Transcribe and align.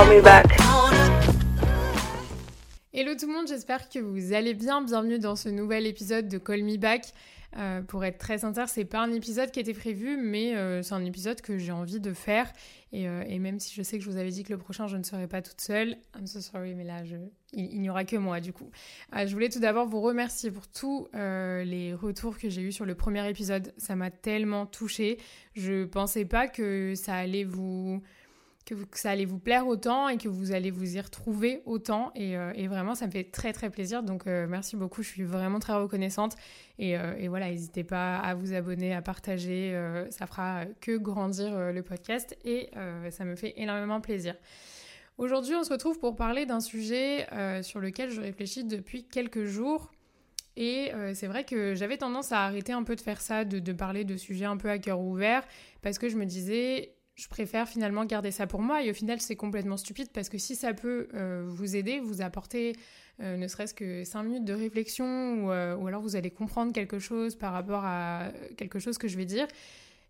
Call 0.00 0.16
me 0.16 0.22
back. 0.22 0.46
Hello 2.94 3.14
tout 3.14 3.26
le 3.26 3.34
monde, 3.34 3.46
j'espère 3.46 3.90
que 3.90 3.98
vous 3.98 4.32
allez 4.32 4.54
bien. 4.54 4.80
Bienvenue 4.80 5.18
dans 5.18 5.36
ce 5.36 5.50
nouvel 5.50 5.86
épisode 5.86 6.26
de 6.26 6.38
Call 6.38 6.62
Me 6.62 6.78
Back. 6.78 7.12
Euh, 7.58 7.82
pour 7.82 8.02
être 8.06 8.16
très 8.16 8.38
sincère, 8.38 8.70
c'est 8.70 8.86
pas 8.86 9.00
un 9.00 9.12
épisode 9.12 9.50
qui 9.50 9.60
était 9.60 9.74
prévu, 9.74 10.16
mais 10.16 10.56
euh, 10.56 10.80
c'est 10.82 10.94
un 10.94 11.04
épisode 11.04 11.42
que 11.42 11.58
j'ai 11.58 11.72
envie 11.72 12.00
de 12.00 12.14
faire. 12.14 12.50
Et, 12.92 13.08
euh, 13.08 13.24
et 13.28 13.38
même 13.38 13.58
si 13.58 13.74
je 13.74 13.82
sais 13.82 13.98
que 13.98 14.04
je 14.04 14.08
vous 14.08 14.16
avais 14.16 14.30
dit 14.30 14.42
que 14.42 14.50
le 14.50 14.58
prochain 14.58 14.86
je 14.86 14.96
ne 14.96 15.02
serai 15.02 15.26
pas 15.26 15.42
toute 15.42 15.60
seule, 15.60 15.98
I'm 16.16 16.26
so 16.26 16.40
sorry, 16.40 16.74
mais 16.74 16.84
là 16.84 17.02
il, 17.52 17.80
n'y 17.82 17.90
aura 17.90 18.04
que 18.04 18.16
moi 18.16 18.40
du 18.40 18.54
coup. 18.54 18.70
Je 19.12 19.30
voulais 19.34 19.50
tout 19.50 19.60
d'abord 19.60 19.86
vous 19.86 20.00
remercier 20.00 20.50
pour 20.50 20.66
tous 20.66 21.08
les 21.12 21.92
retours 21.92 22.38
que 22.38 22.48
j'ai 22.48 22.62
eus 22.62 22.72
sur 22.72 22.86
le 22.86 22.94
premier 22.94 23.28
épisode. 23.28 23.74
Ça 23.76 23.96
m'a 23.96 24.10
tellement 24.10 24.64
touchée. 24.64 25.18
Je 25.56 25.84
pensais 25.84 26.24
pas 26.24 26.48
que 26.48 26.94
ça 26.94 27.16
allait 27.16 27.44
vous 27.44 28.00
que, 28.64 28.74
ça 28.92 29.10
allait 29.10 29.24
vous 29.24 29.38
plaire 29.38 29.66
autant 29.66 30.08
et 30.08 30.16
que 30.16 30.28
vous 30.28 30.52
allez 30.52 30.70
vous 30.70 30.96
y 30.96 31.00
retrouver 31.00 31.62
autant. 31.66 32.12
Et, 32.14 32.36
euh, 32.36 32.52
vraiment, 32.68 32.94
ça 32.94 33.06
me 33.06 33.10
fait 33.10 33.24
très 33.24 33.52
très 33.52 33.70
plaisir. 33.70 34.02
Donc 34.02 34.26
euh, 34.26 34.46
merci 34.48 34.76
beaucoup, 34.76 35.02
je 35.02 35.08
suis 35.08 35.24
vraiment 35.24 35.58
très 35.58 35.74
reconnaissante. 35.74 36.36
Et, 36.78 36.96
euh, 36.96 37.14
et 37.18 37.28
voilà, 37.28 37.50
n'hésitez 37.50 37.84
pas 37.84 38.18
à 38.18 38.34
vous 38.34 38.52
abonner, 38.52 38.94
à 38.94 39.02
partager. 39.02 39.78
ça 40.10 40.26
fera 40.26 40.64
que 40.80 40.96
grandir 40.96 41.72
le 41.72 41.82
podcast 41.82 42.36
et 42.44 42.70
ça 43.10 43.24
me 43.24 43.34
fait 43.34 43.54
énormément 43.56 44.00
plaisir. 44.00 44.34
Aujourd'hui, 45.18 45.54
on 45.54 45.64
se 45.64 45.72
retrouve 45.72 45.98
pour 45.98 46.16
parler 46.16 46.46
d'un 46.46 46.60
sujet 46.60 47.26
sur 47.62 47.80
lequel 47.80 48.10
je 48.10 48.20
réfléchis 48.20 48.64
depuis 48.64 49.04
quelques 49.04 49.44
jours. 49.44 49.90
Et 50.56 50.92
c'est 51.14 51.26
vrai 51.26 51.44
que 51.44 51.74
j'avais 51.74 51.98
tendance 51.98 52.32
à 52.32 52.44
arrêter 52.44 52.72
un 52.72 52.82
peu 52.82 52.96
de 52.96 53.00
faire 53.00 53.20
ça, 53.20 53.44
de 53.44 53.72
parler 53.72 54.04
de 54.04 54.16
sujets 54.16 54.46
un 54.46 54.56
peu 54.56 54.70
à 54.70 54.78
cœur 54.78 55.00
ouvert, 55.00 55.46
parce 55.82 55.98
que 55.98 56.08
je 56.08 56.16
me 56.16 56.24
disais, 56.24 56.94
je 57.14 57.28
préfère 57.28 57.68
finalement 57.68 58.04
garder 58.04 58.30
ça 58.30 58.46
pour 58.46 58.60
moi. 58.60 58.82
Et 58.82 58.90
au 58.90 58.94
final, 58.94 59.20
c'est 59.20 59.36
complètement 59.36 59.76
stupide, 59.76 60.08
parce 60.12 60.28
que 60.28 60.38
si 60.38 60.56
ça 60.56 60.72
peut 60.74 61.08
euh, 61.14 61.44
vous 61.46 61.76
aider, 61.76 62.00
vous 62.00 62.22
apporter 62.22 62.74
euh, 63.20 63.36
ne 63.36 63.46
serait-ce 63.48 63.74
que 63.74 64.04
5 64.04 64.22
minutes 64.22 64.44
de 64.44 64.54
réflexion, 64.54 65.44
ou, 65.44 65.50
euh, 65.50 65.76
ou 65.76 65.86
alors 65.86 66.00
vous 66.00 66.16
allez 66.16 66.30
comprendre 66.30 66.72
quelque 66.72 66.98
chose 66.98 67.34
par 67.34 67.52
rapport 67.52 67.84
à 67.84 68.32
quelque 68.56 68.78
chose 68.78 68.96
que 68.96 69.08
je 69.08 69.16
vais 69.16 69.26
dire, 69.26 69.46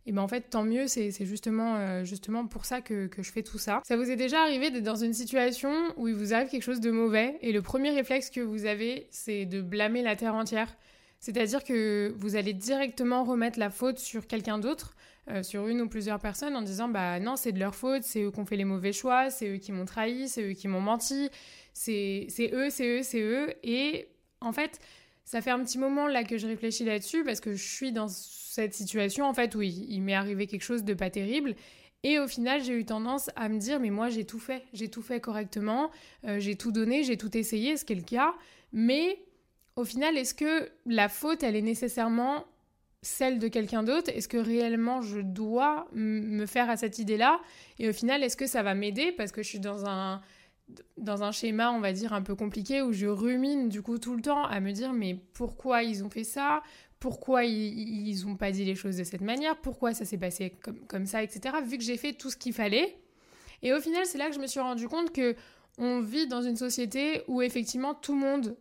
et 0.07 0.13
ben 0.13 0.23
en 0.23 0.29
fait, 0.29 0.49
tant 0.49 0.63
mieux, 0.63 0.87
c'est 0.87 1.11
justement, 1.27 2.05
justement 2.05 2.47
pour 2.47 2.65
ça 2.65 2.81
que, 2.81 3.07
que 3.07 3.23
je 3.23 3.31
fais 3.31 3.43
tout 3.43 3.59
ça. 3.59 3.83
Ça 3.85 3.99
vous 3.99 4.11
est 4.11 4.17
déjà 4.17 4.41
arrivé 4.41 4.71
d'être 4.71 4.83
dans 4.83 4.97
une 4.97 5.13
situation 5.13 5.71
où 5.99 6.09
il 6.09 6.15
vous 6.15 6.33
arrive 6.33 6.49
quelque 6.49 6.63
chose 6.63 6.81
de 6.81 6.91
mauvais, 6.91 7.37
et 7.43 7.53
le 7.53 7.61
premier 7.61 7.91
réflexe 7.91 8.31
que 8.31 8.41
vous 8.41 8.65
avez, 8.65 9.09
c'est 9.11 9.45
de 9.45 9.61
blâmer 9.61 10.03
la 10.03 10.17
terre 10.17 10.35
entière. 10.35 10.75
C'est-à-dire 11.21 11.63
que 11.65 12.15
vous 12.17 12.35
allez 12.35 12.55
directement 12.55 13.25
remettre 13.25 13.59
la 13.59 13.69
faute 13.69 13.99
sur 13.99 14.27
quelqu'un 14.27 14.59
d'autre, 14.59 14.97
euh, 15.29 15.43
sur 15.43 15.69
une 15.69 15.81
ou 15.83 15.89
plusieurs 15.89 16.19
personnes, 16.19 16.57
en 16.57 16.63
disant 16.63 16.89
bah 16.89 17.21
non, 17.21 17.37
c'est 17.37 17.53
de 17.53 17.59
leur 17.59 17.75
faute, 17.75 18.03
c'est 18.03 18.23
eux 18.23 18.31
qui 18.31 18.41
ont 18.41 18.47
fait 18.47 18.57
les 18.57 18.65
mauvais 18.65 18.93
choix, 18.93 19.31
c'est 19.31 19.49
eux 19.49 19.59
qui 19.59 19.73
m'ont 19.73 19.85
trahi, 19.85 20.29
c'est 20.29 20.51
eux 20.51 20.53
qui 20.53 20.69
m'ont 20.69 20.81
menti, 20.81 21.29
c'est 21.73 22.27
eux, 22.53 22.71
c'est 22.71 22.87
eux, 22.87 23.03
c'est 23.03 23.21
eux. 23.21 23.53
Et 23.63 24.09
en 24.41 24.53
fait, 24.53 24.79
ça 25.25 25.41
fait 25.41 25.51
un 25.51 25.63
petit 25.63 25.79
moment 25.79 26.07
là 26.07 26.25
que 26.25 26.39
je 26.39 26.47
réfléchis 26.47 26.85
là-dessus 26.85 27.25
parce 27.25 27.41
que 27.41 27.55
je 27.55 27.63
suis 27.63 27.93
dans 27.93 28.09
cette 28.09 28.75
situation 28.75 29.27
en 29.27 29.35
fait 29.35 29.55
où 29.55 29.63
il, 29.63 29.91
il 29.91 30.01
m'est 30.03 30.15
arrivé 30.15 30.47
quelque 30.47 30.65
chose 30.65 30.85
de 30.85 30.95
pas 30.95 31.11
terrible. 31.11 31.55
Et 32.03 32.19
au 32.19 32.27
final, 32.27 32.63
j'ai 32.63 32.73
eu 32.73 32.85
tendance 32.85 33.31
à 33.37 33.49
me 33.49 33.59
dire, 33.59 33.79
mais 33.79 33.91
moi 33.91 34.09
j'ai 34.09 34.25
tout 34.25 34.39
fait, 34.39 34.65
j'ai 34.73 34.89
tout 34.89 35.03
fait 35.03 35.21
correctement, 35.21 35.91
euh, 36.25 36.41
j'ai 36.41 36.57
tout 36.57 36.73
donné, 36.73 37.05
j'ai 37.05 37.17
tout 37.17 37.37
essayé, 37.37 37.77
ce 37.77 37.85
qui 37.85 37.93
est 37.93 37.97
le 37.97 38.03
cas. 38.03 38.35
Mais 38.73 39.23
au 39.77 39.85
final, 39.85 40.17
est-ce 40.17 40.35
que 40.35 40.71
la 40.87 41.09
faute, 41.09 41.43
elle 41.43 41.57
est 41.57 41.63
nécessairement 41.63 42.45
celle 43.03 43.39
de 43.39 43.49
quelqu'un 43.49 43.83
d'autre 43.83 44.11
Est-ce 44.15 44.29
que 44.29 44.37
réellement 44.37 45.03
je 45.03 45.21
dois 45.21 45.89
me 45.93 46.47
faire 46.47 46.69
à 46.69 46.77
cette 46.77 46.99
idée-là? 46.99 47.41
Et 47.79 47.89
au 47.89 47.93
final, 47.93 48.23
est-ce 48.23 48.37
que 48.37 48.47
ça 48.47 48.63
va 48.63 48.75
m'aider? 48.75 49.13
Parce 49.13 49.33
que 49.33 49.43
je 49.43 49.49
suis 49.49 49.61
dans 49.61 49.87
un, 49.87 50.21
dans 50.99 51.23
un 51.23 51.33
schéma, 51.33 51.71
on 51.73 51.81
va 51.81 51.93
dire, 51.93 52.13
un 52.13 52.23
peu 52.23 52.35
compliqué 52.35 52.83
où 52.83 52.93
je 52.93 53.07
rumine 53.07 53.69
du 53.69 53.83
coup 53.83 53.99
tout 53.99 54.15
le 54.15 54.23
temps 54.23 54.45
à 54.45 54.61
me 54.61 54.73
dire 54.73 54.93
mais 54.93 55.15
pourquoi 55.33 55.83
ils 55.83 56.05
ont 56.05 56.11
fait 56.11 56.25
ça? 56.25 56.63
Pourquoi 56.99 57.45
ils, 57.45 58.09
ils 58.09 58.27
ont 58.27 58.37
pas 58.37 58.51
dit 58.51 58.65
les 58.65 58.75
choses 58.75 58.99
de 58.99 59.05
cette 59.05 59.23
manière? 59.23 59.57
Pourquoi 59.61 59.95
ça 59.95 60.05
s'est 60.05 60.19
passé 60.19 60.51
comme, 60.63 60.81
comme 60.87 61.07
ça, 61.07 61.23
etc. 61.23 61.57
Vu 61.65 61.79
que 61.79 61.85
j'ai 61.85 61.97
fait 61.97 62.13
tout 62.13 62.29
ce 62.31 62.37
qu'il 62.37 62.53
fallait? 62.53 62.97
Et 63.63 63.73
au 63.73 63.81
final, 63.81 64.05
c'est 64.05 64.19
là 64.19 64.29
que 64.29 64.35
je 64.35 64.41
me 64.41 64.47
suis 64.47 64.61
rendu 64.61 64.89
compte 64.89 65.13
que 65.13 65.35
on 65.79 66.01
vit 66.01 66.27
dans 66.27 66.43
une 66.43 66.57
société 66.57 67.23
où 67.27 67.41
effectivement 67.41 67.95
tout 67.95 68.13
le 68.13 68.21
monde 68.21 68.57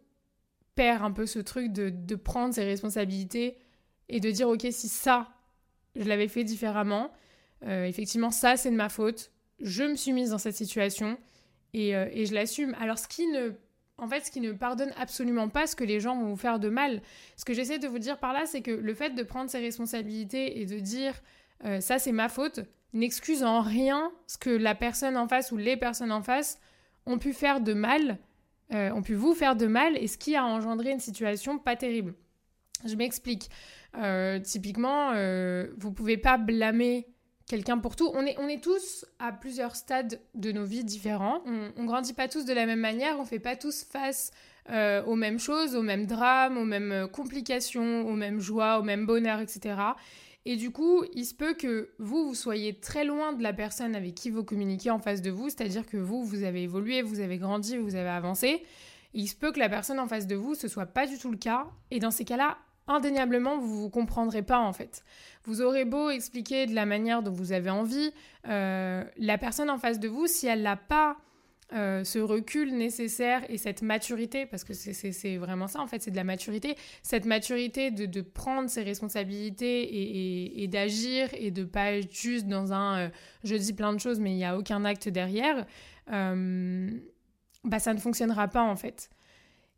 perd 0.75 1.03
un 1.03 1.11
peu 1.11 1.25
ce 1.25 1.39
truc 1.39 1.73
de, 1.73 1.89
de 1.89 2.15
prendre 2.15 2.53
ses 2.53 2.63
responsabilités 2.63 3.57
et 4.09 4.19
de 4.19 4.29
dire 4.31 4.49
ok 4.49 4.67
si 4.71 4.87
ça 4.87 5.27
je 5.95 6.03
l'avais 6.03 6.27
fait 6.27 6.43
différemment 6.43 7.11
euh, 7.65 7.85
effectivement 7.85 8.31
ça 8.31 8.57
c'est 8.57 8.71
de 8.71 8.75
ma 8.75 8.89
faute 8.89 9.31
je 9.59 9.83
me 9.83 9.95
suis 9.95 10.13
mise 10.13 10.31
dans 10.31 10.37
cette 10.37 10.55
situation 10.55 11.17
et, 11.73 11.95
euh, 11.95 12.07
et 12.11 12.25
je 12.25 12.33
l'assume 12.33 12.75
alors 12.79 12.97
ce 12.97 13.07
qui 13.07 13.27
ne 13.27 13.53
en 13.97 14.07
fait 14.07 14.25
ce 14.25 14.31
qui 14.31 14.41
ne 14.41 14.51
pardonne 14.51 14.93
absolument 14.97 15.49
pas 15.49 15.67
ce 15.67 15.75
que 15.75 15.83
les 15.83 15.99
gens 15.99 16.17
vont 16.19 16.29
vous 16.29 16.37
faire 16.37 16.59
de 16.59 16.69
mal 16.69 17.01
ce 17.37 17.45
que 17.45 17.53
j'essaie 17.53 17.79
de 17.79 17.87
vous 17.87 17.99
dire 17.99 18.17
par 18.17 18.33
là 18.33 18.45
c'est 18.45 18.61
que 18.61 18.71
le 18.71 18.93
fait 18.93 19.11
de 19.11 19.23
prendre 19.23 19.49
ses 19.49 19.59
responsabilités 19.59 20.59
et 20.59 20.65
de 20.65 20.79
dire 20.79 21.13
euh, 21.65 21.79
ça 21.79 21.99
c'est 21.99 22.11
ma 22.11 22.29
faute 22.29 22.61
n'excuse 22.93 23.43
en 23.43 23.61
rien 23.61 24.11
ce 24.25 24.37
que 24.37 24.49
la 24.49 24.73
personne 24.73 25.17
en 25.17 25.27
face 25.27 25.51
ou 25.51 25.57
les 25.57 25.77
personnes 25.77 26.11
en 26.11 26.23
face 26.23 26.59
ont 27.05 27.19
pu 27.19 27.33
faire 27.33 27.61
de 27.61 27.73
mal 27.73 28.17
ont 28.71 29.01
pu 29.01 29.15
vous 29.15 29.33
faire 29.33 29.55
de 29.55 29.65
mal 29.65 29.97
et 29.97 30.05
ce 30.05 30.15
qui 30.15 30.35
a 30.35 30.45
engendré 30.45 30.91
une 30.91 30.99
situation 30.99 31.57
pas 31.57 31.75
terrible. 31.75 32.13
Je 32.85 32.95
m'explique. 32.95 33.49
Euh, 33.97 34.39
typiquement, 34.39 35.11
euh, 35.13 35.67
vous 35.77 35.91
pouvez 35.91 36.17
pas 36.17 36.37
blâmer 36.37 37.07
quelqu'un 37.47 37.79
pour 37.79 37.95
tout. 37.95 38.11
On 38.13 38.25
est, 38.25 38.35
on 38.39 38.47
est 38.47 38.63
tous 38.63 39.05
à 39.17 39.31
plusieurs 39.31 39.75
stades 39.75 40.21
de 40.35 40.51
nos 40.51 40.65
vies 40.65 40.83
différents. 40.83 41.41
On, 41.45 41.71
on 41.75 41.85
grandit 41.85 42.13
pas 42.13 42.27
tous 42.27 42.45
de 42.45 42.53
la 42.53 42.65
même 42.65 42.79
manière, 42.79 43.19
on 43.19 43.25
fait 43.25 43.39
pas 43.39 43.55
tous 43.55 43.83
face 43.83 44.31
euh, 44.71 45.03
aux 45.05 45.15
mêmes 45.15 45.39
choses, 45.39 45.75
aux 45.75 45.81
mêmes 45.81 46.05
drames, 46.05 46.57
aux 46.57 46.65
mêmes 46.65 46.91
euh, 46.91 47.07
complications, 47.07 48.07
aux 48.07 48.15
mêmes 48.15 48.39
joies, 48.39 48.77
aux 48.77 48.83
mêmes 48.83 49.07
bonheurs, 49.07 49.39
etc. 49.39 49.75
Et 50.45 50.57
du 50.57 50.69
coup, 50.69 51.03
il 51.15 51.25
se 51.25 51.33
peut 51.33 51.55
que 51.55 51.89
vous, 51.97 52.27
vous 52.27 52.35
soyez 52.35 52.79
très 52.79 53.03
loin 53.03 53.33
de 53.33 53.41
la 53.41 53.51
personne 53.51 53.95
avec 53.95 54.13
qui 54.13 54.29
vous 54.29 54.43
communiquez 54.43 54.91
en 54.91 54.99
face 54.99 55.23
de 55.23 55.31
vous, 55.31 55.49
c'est-à-dire 55.49 55.87
que 55.87 55.97
vous, 55.97 56.23
vous 56.23 56.43
avez 56.43 56.63
évolué, 56.63 57.01
vous 57.01 57.19
avez 57.19 57.39
grandi, 57.39 57.77
vous 57.77 57.95
avez 57.95 58.09
avancé. 58.09 58.63
Il 59.13 59.27
se 59.27 59.35
peut 59.35 59.51
que 59.51 59.59
la 59.59 59.69
personne 59.69 59.99
en 59.99 60.07
face 60.07 60.27
de 60.27 60.35
vous, 60.35 60.53
ce 60.53 60.67
soit 60.67 60.85
pas 60.85 61.07
du 61.07 61.17
tout 61.17 61.31
le 61.31 61.37
cas. 61.37 61.65
Et 61.89 61.99
dans 61.99 62.11
ces 62.11 62.25
cas-là, 62.25 62.59
indéniablement, 62.89 63.57
vous 63.57 63.81
vous 63.81 63.89
comprendrez 63.89 64.41
pas 64.41 64.59
en 64.59 64.73
fait. 64.73 65.03
Vous 65.43 65.61
aurez 65.61 65.85
beau 65.85 66.09
expliquer 66.09 66.65
de 66.65 66.75
la 66.75 66.85
manière 66.85 67.23
dont 67.23 67.31
vous 67.31 67.51
avez 67.51 67.69
envie, 67.69 68.11
euh, 68.47 69.03
la 69.17 69.37
personne 69.37 69.69
en 69.69 69.77
face 69.77 69.99
de 69.99 70.07
vous, 70.07 70.27
si 70.27 70.47
elle 70.47 70.61
n'a 70.61 70.75
pas 70.75 71.17
euh, 71.71 72.03
ce 72.03 72.17
recul 72.17 72.75
nécessaire 72.75 73.43
et 73.47 73.59
cette 73.59 73.83
maturité, 73.83 74.47
parce 74.47 74.63
que 74.63 74.73
c'est- 74.73 75.37
vraiment 75.37 75.67
ça 75.67 75.81
en 75.81 75.87
fait, 75.87 76.01
c'est 76.01 76.09
de 76.09 76.15
la 76.15 76.23
maturité, 76.23 76.75
cette 77.03 77.25
maturité 77.25 77.91
de, 77.91 78.21
prendre 78.21 78.69
ses 78.69 78.81
responsabilités 78.81 80.61
et, 80.63 80.67
d'agir 80.67 81.29
et 81.33 81.51
de 81.51 81.63
pas 81.63 81.91
être 81.93 82.11
juste 82.11 82.47
dans 82.47 82.73
un 82.73 82.99
euh, 82.99 83.09
je 83.43 83.55
dis 83.55 83.73
plein 83.73 83.93
de 83.93 83.99
choses 83.99 84.19
mais 84.19 84.31
il 84.31 84.37
n'y 84.37 84.45
a 84.45 84.57
aucun 84.57 84.83
acte 84.83 85.09
derrière, 85.09 85.65
bah 86.07 87.79
ça 87.79 87.93
ne 87.93 87.99
fonctionnera 87.99 88.47
pas 88.47 88.63
en 88.63 88.75
fait. 88.75 89.09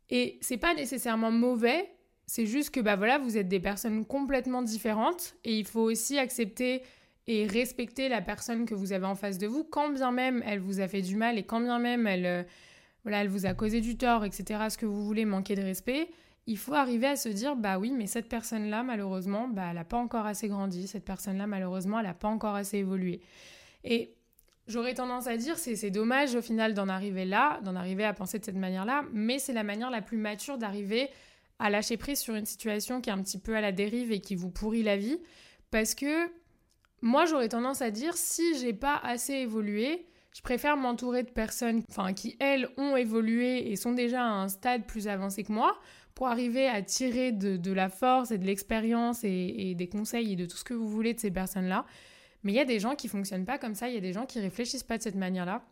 Et 0.08 0.38
c'est 0.40 0.58
pas 0.58 0.74
nécessairement 0.74 1.30
mauvais, 1.30 1.90
c'est 2.26 2.46
juste 2.46 2.70
que 2.70 2.80
bah 2.80 2.96
voilà, 2.96 3.18
vous 3.18 3.36
êtes 3.36 3.48
des 3.48 3.60
personnes 3.60 4.04
complètement 4.04 4.62
différentes 4.62 5.34
et 5.44 5.58
il 5.58 5.66
faut 5.66 5.80
aussi 5.80 6.18
accepter 6.18 6.82
et 7.26 7.46
respecter 7.46 8.08
la 8.08 8.20
personne 8.20 8.66
que 8.66 8.74
vous 8.74 8.92
avez 8.92 9.06
en 9.06 9.14
face 9.14 9.38
de 9.38 9.46
vous, 9.46 9.64
quand 9.64 9.90
bien 9.90 10.10
même 10.12 10.42
elle 10.46 10.58
vous 10.58 10.80
a 10.80 10.88
fait 10.88 11.02
du 11.02 11.16
mal 11.16 11.38
et 11.38 11.44
quand 11.44 11.60
bien 11.60 11.78
même 11.78 12.06
elle, 12.06 12.26
euh, 12.26 13.28
vous 13.28 13.46
a 13.46 13.54
causé 13.54 13.80
du 13.80 13.96
tort, 13.96 14.24
etc., 14.24 14.60
ce 14.70 14.78
que 14.78 14.86
vous 14.86 15.04
voulez, 15.04 15.24
manquer 15.24 15.54
de 15.54 15.62
respect, 15.62 16.08
il 16.46 16.58
faut 16.58 16.74
arriver 16.74 17.06
à 17.06 17.16
se 17.16 17.28
dire, 17.28 17.54
bah 17.54 17.78
oui, 17.78 17.92
mais 17.96 18.06
cette 18.06 18.28
personne-là, 18.28 18.82
malheureusement, 18.82 19.46
bah, 19.46 19.66
elle 19.68 19.76
n'a 19.76 19.84
pas 19.84 19.98
encore 19.98 20.26
assez 20.26 20.48
grandi, 20.48 20.88
cette 20.88 21.04
personne-là, 21.04 21.46
malheureusement, 21.46 22.00
elle 22.00 22.06
n'a 22.06 22.14
pas 22.14 22.28
encore 22.28 22.56
assez 22.56 22.78
évolué. 22.78 23.20
Et 23.84 24.16
J'aurais 24.68 24.94
tendance 24.94 25.26
à 25.26 25.36
dire 25.36 25.58
c'est 25.58 25.90
dommage 25.90 26.36
au 26.36 26.40
final 26.40 26.72
d'en 26.72 26.88
arriver 26.88 27.24
là, 27.24 27.60
d'en 27.64 27.74
arriver 27.74 28.04
à 28.04 28.12
penser 28.12 28.38
de 28.38 28.44
cette 28.44 28.56
manière-là, 28.56 29.04
mais 29.12 29.38
c'est 29.38 29.52
la 29.52 29.64
manière 29.64 29.90
la 29.90 30.02
plus 30.02 30.16
mature 30.16 30.56
d'arriver 30.56 31.10
à 31.62 31.70
lâcher 31.70 31.96
prise 31.96 32.18
sur 32.18 32.34
une 32.34 32.44
situation 32.44 33.00
qui 33.00 33.08
est 33.08 33.12
un 33.12 33.22
petit 33.22 33.38
peu 33.38 33.54
à 33.54 33.60
la 33.60 33.70
dérive 33.70 34.10
et 34.10 34.20
qui 34.20 34.34
vous 34.34 34.50
pourrit 34.50 34.82
la 34.82 34.96
vie. 34.96 35.20
Parce 35.70 35.94
que 35.94 36.28
moi, 37.02 37.24
j'aurais 37.24 37.48
tendance 37.48 37.82
à 37.82 37.92
dire 37.92 38.16
si 38.16 38.58
j'ai 38.58 38.72
pas 38.72 38.96
assez 38.96 39.34
évolué, 39.34 40.04
je 40.34 40.42
préfère 40.42 40.76
m'entourer 40.76 41.22
de 41.22 41.30
personnes 41.30 41.84
qui, 42.16 42.36
elles, 42.40 42.68
ont 42.78 42.96
évolué 42.96 43.70
et 43.70 43.76
sont 43.76 43.92
déjà 43.92 44.24
à 44.24 44.28
un 44.28 44.48
stade 44.48 44.86
plus 44.86 45.06
avancé 45.06 45.44
que 45.44 45.52
moi 45.52 45.78
pour 46.16 46.26
arriver 46.26 46.66
à 46.66 46.82
tirer 46.82 47.30
de, 47.30 47.72
la 47.72 47.88
force 47.88 48.32
et 48.32 48.38
de 48.38 48.44
l'expérience 48.44 49.22
et, 49.22 49.54
et, 49.56 49.74
des 49.76 49.88
conseils 49.88 50.32
et 50.32 50.36
de 50.36 50.46
tout 50.46 50.56
ce 50.56 50.64
que 50.64 50.74
vous 50.74 50.88
voulez 50.88 51.14
de 51.14 51.20
ces 51.20 51.30
personnes-là. 51.30 51.86
Mais 52.42 52.50
il 52.50 52.56
y 52.56 52.60
a 52.60 52.64
des 52.64 52.80
gens 52.80 52.96
qui 52.96 53.06
fonctionnent 53.06 53.46
pas 53.46 53.58
comme 53.58 53.76
ça, 53.76 53.88
il 53.88 53.94
y 53.94 53.98
a 53.98 54.00
des 54.00 54.12
gens 54.12 54.26
qui 54.26 54.40
réfléchissent 54.40 54.82
pas 54.82 54.98
de 54.98 55.02
cette 55.04 55.14
manière-là 55.14 55.64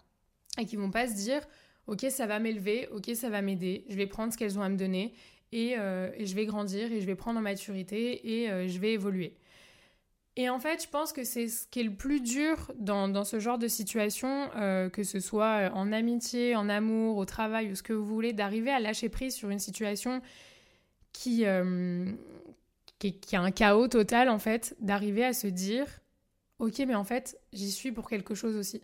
et 0.57 0.67
qui 0.67 0.77
vont 0.77 0.93
pas 0.93 1.09
se 1.09 1.15
dire 1.15 1.43
ok 1.89 2.07
ça 2.11 2.29
va 2.29 2.39
m'élever, 2.39 2.89
ok 2.93 3.11
ça 3.15 3.29
va 3.29 3.43
m'aider, 3.43 3.85
je 3.89 3.97
vais 3.97 4.07
prendre 4.07 4.33
ce 4.33 4.39
qu'elles 4.39 4.57
ont 4.57 4.63
à 4.63 4.69
me 4.69 4.77
donner 4.77 5.15
et, 5.53 5.79
euh, 5.79 6.11
je 6.19 6.35
vais 6.35 6.47
grandir 6.47 6.93
et 6.93 7.01
je 7.01 7.07
vais 7.07 7.15
prendre 7.15 7.39
en 7.39 7.43
maturité 7.43 8.43
et 8.43 8.51
euh, 8.51 8.69
je 8.69 8.79
vais 8.79 8.93
évoluer. 8.93 9.37
Et 10.37 10.49
en 10.49 10.61
fait, 10.61 10.83
je 10.85 10.89
pense 10.89 11.13
que 11.13 11.25
c'est 11.25 11.49
ce 11.49 11.67
qui 11.67 11.81
est 11.81 11.85
le 11.85 11.95
plus 11.95 12.21
dur 12.21 12.73
dans, 12.79 13.25
ce 13.25 13.41
genre 13.41 13.59
de 13.59 13.69
situation, 13.69 14.49
euh, 14.57 14.89
que 14.89 15.03
ce 15.03 15.21
soit 15.21 15.71
en 15.75 15.93
amitié, 15.93 16.55
en 16.55 16.69
amour, 16.69 17.17
au 17.17 17.25
travail 17.25 17.73
ou 17.73 17.75
ce 17.75 17.83
que 17.83 17.93
vous 17.93 18.07
voulez, 18.07 18.33
d'arriver 18.33 18.71
à 18.71 18.79
lâcher 18.79 19.09
prise 19.09 19.35
sur 19.35 19.51
une 19.51 19.59
situation 19.59 20.23
qui, 21.13 21.45
qui, 23.01 23.19
qui 23.19 23.37
a 23.37 23.41
un 23.41 23.51
chaos 23.51 23.89
total 23.89 24.29
en 24.29 24.39
fait, 24.39 24.77
d'arriver 24.81 25.25
à 25.25 25.33
se 25.33 25.49
dire 25.49 26.01
ok, 26.61 26.79
mais 26.87 26.95
en 26.95 27.05
fait, 27.05 27.37
j'y 27.53 27.73
suis 27.73 27.91
pour 27.91 28.09
quelque 28.09 28.35
chose 28.35 28.57
aussi. 28.57 28.81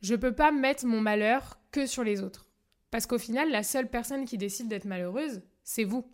Je 0.00 0.14
peux 0.14 0.34
pas 0.34 0.50
mettre 0.50 0.86
mon 0.86 1.00
malheur 1.00 1.58
que 1.70 1.86
sur 1.86 2.02
les 2.02 2.22
autres. 2.22 2.48
Parce 2.90 3.06
qu'au 3.06 3.18
final, 3.18 3.50
la 3.50 3.62
seule 3.62 3.88
personne 3.88 4.24
qui 4.24 4.38
décide 4.38 4.68
d'être 4.68 4.84
malheureuse, 4.84 5.42
c'est 5.72 5.84
vous. 5.84 6.04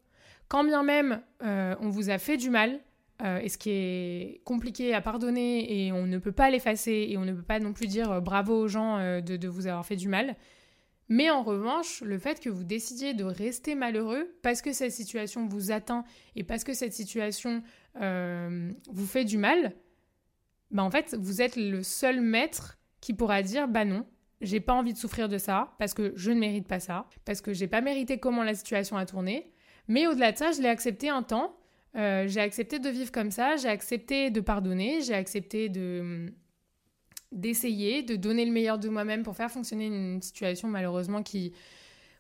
Quand 0.47 0.65
bien 0.65 0.83
même 0.83 1.21
euh, 1.43 1.75
on 1.81 1.91
vous 1.91 2.11
a 2.11 2.19
fait 2.19 2.37
du 2.37 2.49
mal, 2.49 2.81
euh, 3.23 3.39
et 3.39 3.49
ce 3.49 3.59
qui 3.59 3.71
est 3.71 4.41
compliqué 4.45 4.95
à 4.95 5.01
pardonner, 5.01 5.87
et 5.87 5.93
on 5.93 6.07
ne 6.07 6.19
peut 6.19 6.33
pas 6.33 6.51
l'effacer, 6.51 7.09
et 7.11 7.19
on 7.19 7.25
ne 7.25 7.33
peut 7.33 7.43
pas 7.43 7.59
non 7.59 7.73
plus 7.73 7.89
dire 7.89 8.11
euh, 8.11 8.21
bravo 8.21 8.57
aux 8.57 8.69
gens 8.69 8.99
de, 8.99 9.49
vous 9.49 9.67
avoir 9.67 9.85
fait 9.85 9.97
du 9.97 10.09
mal. 10.09 10.37
Mais 11.09 11.31
en 11.31 11.43
revanche, 11.43 12.03
le 12.03 12.19
fait 12.19 12.39
que 12.39 12.51
vous 12.51 12.65
décidiez 12.65 13.15
de 13.15 13.25
rester 13.25 13.75
malheureux 13.75 14.31
parce 14.43 14.61
que 14.61 14.73
cette 14.73 14.93
situation 14.93 15.47
vous 15.47 15.73
atteint 15.73 16.05
et 16.37 16.45
parce 16.45 16.65
que 16.65 16.75
cette 16.75 16.93
situation 16.93 17.63
vous 17.95 19.07
fait 19.07 19.25
du 19.25 19.39
mal, 19.39 19.75
bah 20.71 20.83
en 20.83 20.91
fait, 20.91 21.17
vous 21.19 21.41
êtes 21.41 21.57
le 21.57 21.83
seul 21.83 22.21
maître 22.21 22.79
qui 23.01 23.15
pourra 23.15 23.43
dire 23.43 23.69
bah 23.69 23.87
non, 23.87 24.07
j'ai 24.41 24.61
pas 24.61 24.75
envie 24.75 24.93
de 24.93 24.99
souffrir 24.99 25.29
de 25.29 25.39
ça 25.39 25.75
parce 25.79 25.95
que 25.95 26.13
je 26.17 26.31
ne 26.31 26.39
mérite 26.39 26.67
pas 26.67 26.81
ça, 26.81 27.07
parce 27.25 27.41
que 27.41 27.53
j'ai 27.53 27.67
pas 27.67 27.81
mérité 27.81 28.19
comment 28.19 28.43
la 28.45 28.55
situation 28.55 28.97
a 28.97 29.07
tourné. 29.07 29.53
Mais 29.89 30.07
au-delà 30.07 30.33
de 30.33 30.39
ça, 30.39 30.53
je 30.53 30.61
l'ai 30.61 30.69
accepté 30.69 31.09
un 31.09 31.23
temps. 31.23 31.57
Euh, 31.97 32.27
j'ai 32.29 32.41
accepté 32.41 32.79
de 32.79 32.89
vivre 32.89 33.11
comme 33.11 33.31
ça, 33.31 33.57
j'ai 33.57 33.69
accepté 33.69 34.31
de 34.31 34.41
pardonner, 34.41 35.01
j'ai 35.01 35.15
accepté 35.15 35.69
de 35.69 36.33
d'essayer, 37.31 38.03
de 38.03 38.17
donner 38.17 38.47
le 38.47 38.53
meilleur 38.53 38.79
de 38.79 38.89
moi-même 38.89 39.23
pour 39.23 39.37
faire 39.37 39.51
fonctionner 39.51 39.87
une 39.87 40.23
situation 40.23 40.69
malheureusement 40.69 41.23
qui 41.23 41.53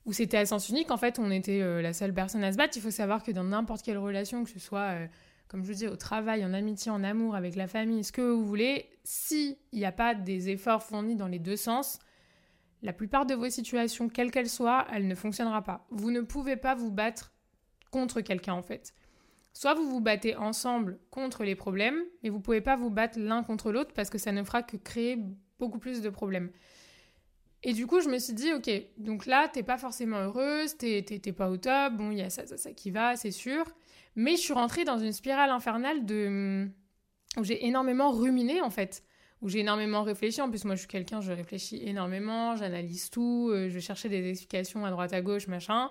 où 0.05 0.13
c'était 0.13 0.39
à 0.39 0.47
sens 0.47 0.69
unique. 0.69 0.91
En 0.91 0.97
fait, 0.97 1.19
on 1.19 1.31
était 1.31 1.61
euh, 1.61 1.83
la 1.83 1.93
seule 1.93 2.15
personne 2.15 2.43
à 2.45 2.53
se 2.53 2.57
battre. 2.57 2.77
Il 2.77 2.83
faut 2.83 2.91
savoir 2.91 3.23
que 3.23 3.31
dans 3.31 3.45
n'importe 3.45 3.83
quelle 3.83 3.99
relation, 3.99 4.45
que 4.45 4.51
ce 4.51 4.59
soit 4.59 4.81
euh, 4.81 5.07
comme 5.49 5.63
je 5.63 5.69
vous 5.69 5.79
dis, 5.79 5.87
au 5.87 5.97
travail, 5.97 6.45
en 6.45 6.53
amitié, 6.53 6.91
en 6.91 7.03
amour, 7.03 7.35
avec 7.35 7.57
la 7.57 7.67
famille, 7.67 8.05
ce 8.05 8.13
que 8.13 8.21
vous 8.21 8.45
voulez, 8.45 8.87
s'il 9.03 9.57
n'y 9.73 9.87
a 9.87 9.93
pas 9.93 10.15
des 10.15 10.51
efforts 10.51 10.83
fournis 10.83 11.17
dans 11.17 11.27
les 11.27 11.39
deux 11.39 11.57
sens, 11.57 11.99
la 12.83 12.93
plupart 12.93 13.27
de 13.27 13.35
vos 13.35 13.49
situations, 13.49 14.09
quelles 14.09 14.31
qu'elles 14.31 14.49
soient, 14.49 14.87
elle 14.93 15.09
ne 15.09 15.15
fonctionnera 15.15 15.63
pas. 15.63 15.87
Vous 15.91 16.11
ne 16.11 16.21
pouvez 16.21 16.57
pas 16.57 16.75
vous 16.75 16.91
battre 16.91 17.33
contre 17.91 18.21
quelqu'un 18.21 18.55
en 18.55 18.63
fait. 18.63 18.95
Soit 19.53 19.75
vous 19.75 19.89
vous 19.89 20.01
battez 20.01 20.37
ensemble 20.37 20.99
contre 21.11 21.43
les 21.43 21.57
problèmes, 21.57 22.01
mais 22.23 22.29
vous 22.29 22.39
ne 22.39 22.43
pouvez 22.43 22.61
pas 22.61 22.77
vous 22.77 22.91
battre 22.91 23.19
l'un 23.19 23.43
contre 23.43 23.73
l'autre 23.73 23.93
parce 23.95 24.11
que 24.11 24.19
ça 24.19 24.31
ne 24.31 24.45
fera 24.45 24.63
que 24.63 24.77
créer 24.77 25.19
beaucoup 25.59 25.79
plus 25.79 26.01
de 26.01 26.11
problèmes. 26.11 26.51
Et 27.65 27.73
du 27.73 27.89
coup, 27.89 28.01
je 28.01 28.09
me 28.09 28.19
suis 28.19 28.35
dit, 28.35 28.53
ok, 28.53 28.71
donc 28.99 29.27
là, 29.27 29.49
t'es 29.49 29.65
pas 29.65 29.79
forcément 29.79 30.19
heureuse, 30.19 30.77
t'es 30.77 31.03
pas 31.37 31.51
au 31.51 31.57
top, 31.57 31.95
bon, 31.95 32.13
il 32.13 32.19
y 32.19 32.23
a 32.23 32.31
ça, 32.31 32.47
ça, 32.47 32.57
ça 32.57 32.73
qui 32.73 32.93
va, 32.93 33.17
c'est 33.17 33.33
sûr. 33.33 33.65
Mais 34.15 34.37
je 34.37 34.43
suis 34.43 34.53
rentrée 34.53 34.85
dans 34.85 34.99
une 34.99 35.13
spirale 35.13 35.51
infernale 35.51 36.07
de... 36.07 36.69
où 37.37 37.43
j'ai 37.43 37.67
énormément 37.67 38.13
ruminé, 38.13 38.61
en 38.61 38.71
fait 38.71 39.03
où 39.41 39.49
j'ai 39.49 39.61
énormément 39.61 40.03
réfléchi. 40.03 40.41
En 40.41 40.51
plus, 40.51 40.65
moi, 40.65 40.75
je 40.75 40.81
suis 40.81 40.89
quelqu'un, 40.89 41.21
je 41.21 41.33
réfléchis 41.33 41.81
énormément, 41.85 42.57
j'analyse 42.57 43.11
tout, 43.11 43.51
euh, 43.51 43.69
je 43.69 43.79
cherchais 43.79 44.09
des 44.09 44.29
explications 44.31 44.85
à 44.85 44.91
droite 44.91 45.13
à 45.13 45.21
gauche, 45.21 45.47
machin. 45.47 45.91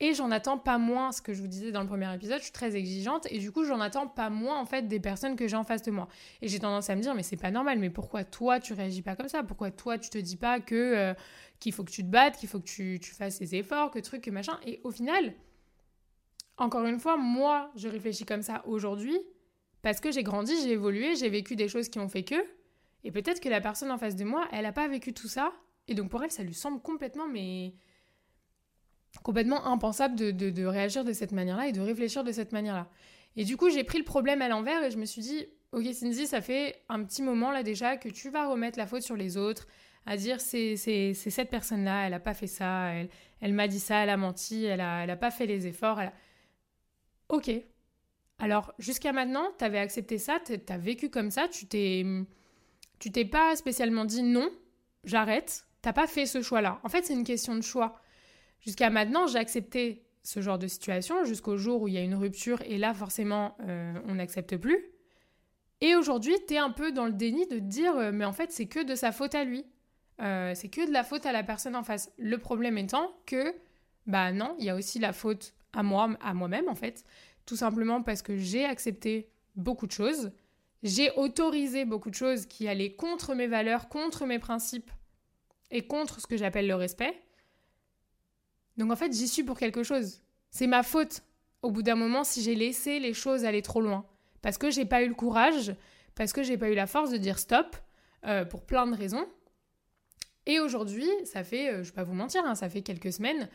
Et 0.00 0.14
j'en 0.14 0.32
attends 0.32 0.58
pas 0.58 0.78
moins, 0.78 1.12
ce 1.12 1.22
que 1.22 1.32
je 1.32 1.40
vous 1.40 1.46
disais 1.46 1.70
dans 1.70 1.80
le 1.80 1.86
premier 1.86 2.12
épisode, 2.12 2.38
je 2.38 2.44
suis 2.44 2.52
très 2.52 2.74
exigeante 2.74 3.28
et 3.30 3.38
du 3.38 3.52
coup, 3.52 3.64
j'en 3.64 3.80
attends 3.80 4.08
pas 4.08 4.30
moins 4.30 4.58
en 4.58 4.66
fait 4.66 4.88
des 4.88 4.98
personnes 4.98 5.36
que 5.36 5.46
j'ai 5.46 5.54
en 5.54 5.62
face 5.62 5.82
de 5.82 5.92
moi. 5.92 6.08
Et 6.40 6.48
j'ai 6.48 6.58
tendance 6.58 6.90
à 6.90 6.96
me 6.96 7.02
dire, 7.02 7.14
mais 7.14 7.22
c'est 7.22 7.36
pas 7.36 7.52
normal, 7.52 7.78
mais 7.78 7.88
pourquoi 7.88 8.24
toi 8.24 8.58
tu 8.58 8.72
réagis 8.72 9.02
pas 9.02 9.14
comme 9.14 9.28
ça? 9.28 9.44
Pourquoi 9.44 9.70
toi 9.70 9.98
tu 9.98 10.10
te 10.10 10.18
dis 10.18 10.36
pas 10.36 10.58
que 10.58 10.74
euh, 10.74 11.14
qu'il 11.60 11.72
faut 11.72 11.84
que 11.84 11.92
tu 11.92 12.02
te 12.02 12.08
battes, 12.10 12.36
qu'il 12.36 12.48
faut 12.48 12.58
que 12.58 12.64
tu, 12.64 12.98
tu 13.00 13.12
fasses 13.12 13.38
des 13.38 13.54
efforts, 13.54 13.92
que 13.92 14.00
truc, 14.00 14.22
que 14.22 14.30
machin? 14.30 14.58
Et 14.66 14.80
au 14.82 14.90
final, 14.90 15.34
encore 16.56 16.84
une 16.84 16.98
fois, 16.98 17.16
moi, 17.16 17.70
je 17.76 17.86
réfléchis 17.86 18.24
comme 18.24 18.42
ça 18.42 18.62
aujourd'hui 18.66 19.16
parce 19.82 20.00
que 20.00 20.10
j'ai 20.10 20.24
grandi, 20.24 20.52
j'ai 20.62 20.72
évolué, 20.72 21.14
j'ai 21.14 21.28
vécu 21.28 21.54
des 21.54 21.68
choses 21.68 21.88
qui 21.88 22.00
ont 22.00 22.08
fait 22.08 22.24
que 22.24 22.34
et 23.04 23.10
peut-être 23.10 23.40
que 23.40 23.48
la 23.48 23.60
personne 23.60 23.90
en 23.90 23.98
face 23.98 24.16
de 24.16 24.24
moi, 24.24 24.48
elle 24.52 24.62
n'a 24.62 24.72
pas 24.72 24.88
vécu 24.88 25.12
tout 25.12 25.28
ça. 25.28 25.52
Et 25.88 25.94
donc 25.94 26.10
pour 26.10 26.22
elle, 26.22 26.30
ça 26.30 26.42
lui 26.42 26.54
semble 26.54 26.80
complètement, 26.80 27.28
mais 27.28 27.74
complètement 29.22 29.66
impensable 29.66 30.14
de, 30.16 30.64
réagir 30.64 31.04
de 31.04 31.12
cette 31.12 31.32
manière-là 31.32 31.68
et 31.68 31.72
de 31.72 31.80
réfléchir 31.80 32.24
de 32.24 32.32
cette 32.32 32.52
manière-là. 32.52 32.88
Et 33.36 33.44
du 33.44 33.56
coup, 33.56 33.70
j'ai 33.70 33.84
pris 33.84 33.98
le 33.98 34.04
problème 34.04 34.42
à 34.42 34.48
l'envers 34.48 34.82
et 34.84 34.90
je 34.90 34.98
me 34.98 35.04
suis 35.04 35.22
dit, 35.22 35.46
ok 35.72 35.84
Cindy, 35.92 36.26
ça 36.26 36.40
fait 36.40 36.82
un 36.88 37.02
petit 37.02 37.22
moment 37.22 37.50
là 37.50 37.62
déjà 37.62 37.96
que 37.96 38.08
tu 38.08 38.30
vas 38.30 38.48
remettre 38.48 38.78
la 38.78 38.86
faute 38.86 39.02
sur 39.02 39.16
les 39.16 39.36
autres, 39.36 39.66
à 40.06 40.16
dire 40.16 40.40
c'est, 40.40 40.76
cette 40.76 41.50
personne-là, 41.50 42.06
elle 42.06 42.12
n'a 42.12 42.20
pas 42.20 42.34
fait 42.34 42.46
ça, 42.46 42.92
elle, 42.94 43.08
elle 43.40 43.52
m'a 43.52 43.68
dit 43.68 43.80
ça, 43.80 44.02
elle 44.02 44.10
a 44.10 44.16
menti, 44.16 44.64
elle 44.64 44.78
n'a 44.78 45.04
elle 45.04 45.10
a 45.10 45.16
pas 45.16 45.30
fait 45.30 45.46
les 45.46 45.66
efforts. 45.66 46.00
Ok. 47.28 47.50
Alors 48.38 48.72
jusqu'à 48.78 49.12
maintenant, 49.12 49.48
tu 49.58 49.64
avais 49.64 49.78
accepté 49.78 50.18
ça, 50.18 50.38
tu 50.44 50.60
as 50.68 50.78
vécu 50.78 51.10
comme 51.10 51.30
ça, 51.30 51.48
tu 51.48 51.66
t'es 51.66 52.04
tu 53.02 53.10
t'es 53.10 53.24
pas 53.24 53.56
spécialement 53.56 54.04
dit 54.04 54.22
non, 54.22 54.48
j'arrête, 55.02 55.66
t'as 55.82 55.92
pas 55.92 56.06
fait 56.06 56.24
ce 56.24 56.40
choix-là. 56.40 56.78
En 56.84 56.88
fait, 56.88 57.04
c'est 57.04 57.14
une 57.14 57.24
question 57.24 57.56
de 57.56 57.60
choix. 57.60 58.00
Jusqu'à 58.60 58.90
maintenant, 58.90 59.26
j'ai 59.26 59.40
accepté 59.40 60.06
ce 60.22 60.40
genre 60.40 60.56
de 60.56 60.68
situation 60.68 61.24
jusqu'au 61.24 61.56
jour 61.56 61.82
où 61.82 61.88
il 61.88 61.94
y 61.94 61.98
a 61.98 62.02
une 62.02 62.14
rupture 62.14 62.62
et 62.64 62.78
là, 62.78 62.94
forcément, 62.94 63.56
euh, 63.62 63.92
on 64.06 64.14
n'accepte 64.14 64.56
plus. 64.56 64.78
Et 65.80 65.96
aujourd'hui, 65.96 66.36
tu 66.46 66.54
es 66.54 66.58
un 66.58 66.70
peu 66.70 66.92
dans 66.92 67.06
le 67.06 67.12
déni 67.12 67.48
de 67.48 67.58
dire, 67.58 67.96
euh, 67.96 68.12
mais 68.12 68.24
en 68.24 68.32
fait, 68.32 68.52
c'est 68.52 68.66
que 68.66 68.84
de 68.84 68.94
sa 68.94 69.10
faute 69.10 69.34
à 69.34 69.42
lui. 69.42 69.66
Euh, 70.20 70.52
c'est 70.54 70.68
que 70.68 70.86
de 70.86 70.92
la 70.92 71.02
faute 71.02 71.26
à 71.26 71.32
la 71.32 71.42
personne 71.42 71.74
en 71.74 71.82
face. 71.82 72.12
Le 72.18 72.38
problème 72.38 72.78
étant 72.78 73.10
que, 73.26 73.52
bah 74.06 74.30
non, 74.30 74.54
il 74.60 74.64
y 74.64 74.70
a 74.70 74.76
aussi 74.76 75.00
la 75.00 75.12
faute 75.12 75.54
à 75.72 75.82
moi, 75.82 76.10
à 76.20 76.34
moi-même 76.34 76.68
en 76.68 76.76
fait. 76.76 77.04
Tout 77.46 77.56
simplement 77.56 78.00
parce 78.00 78.22
que 78.22 78.36
j'ai 78.36 78.64
accepté 78.64 79.28
beaucoup 79.56 79.88
de 79.88 79.92
choses 79.92 80.30
j'ai 80.82 81.10
autorisé 81.12 81.84
beaucoup 81.84 82.10
de 82.10 82.14
choses 82.14 82.46
qui 82.46 82.68
allaient 82.68 82.94
contre 82.94 83.34
mes 83.34 83.46
valeurs, 83.46 83.88
contre 83.88 84.26
mes 84.26 84.38
principes 84.38 84.90
et 85.70 85.86
contre 85.86 86.20
ce 86.20 86.26
que 86.26 86.36
j'appelle 86.36 86.66
le 86.66 86.74
respect. 86.74 87.14
Donc 88.76 88.90
en 88.90 88.96
fait, 88.96 89.12
j'y 89.12 89.28
suis 89.28 89.44
pour 89.44 89.58
quelque 89.58 89.82
chose. 89.82 90.22
C'est 90.50 90.66
ma 90.66 90.82
faute 90.82 91.22
au 91.62 91.70
bout 91.70 91.82
d'un 91.82 91.94
moment 91.94 92.24
si 92.24 92.42
j'ai 92.42 92.54
laissé 92.54 92.98
les 92.98 93.14
choses 93.14 93.44
aller 93.44 93.62
trop 93.62 93.80
loin. 93.80 94.06
Parce 94.42 94.58
que 94.58 94.70
j'ai 94.70 94.84
pas 94.84 95.02
eu 95.02 95.08
le 95.08 95.14
courage, 95.14 95.74
parce 96.14 96.32
que 96.32 96.42
j'ai 96.42 96.58
pas 96.58 96.68
eu 96.68 96.74
la 96.74 96.86
force 96.86 97.10
de 97.10 97.16
dire 97.16 97.38
stop, 97.38 97.76
euh, 98.24 98.44
pour 98.44 98.64
plein 98.64 98.86
de 98.86 98.94
raisons. 98.94 99.26
Et 100.46 100.60
aujourd'hui, 100.60 101.08
ça 101.24 101.42
fait, 101.42 101.70
euh, 101.70 101.82
je 101.82 101.90
vais 101.90 101.94
pas 101.94 102.04
vous 102.04 102.14
mentir, 102.14 102.44
hein, 102.44 102.54
ça 102.54 102.68
fait 102.68 102.82
quelques 102.82 103.12
semaines 103.12 103.48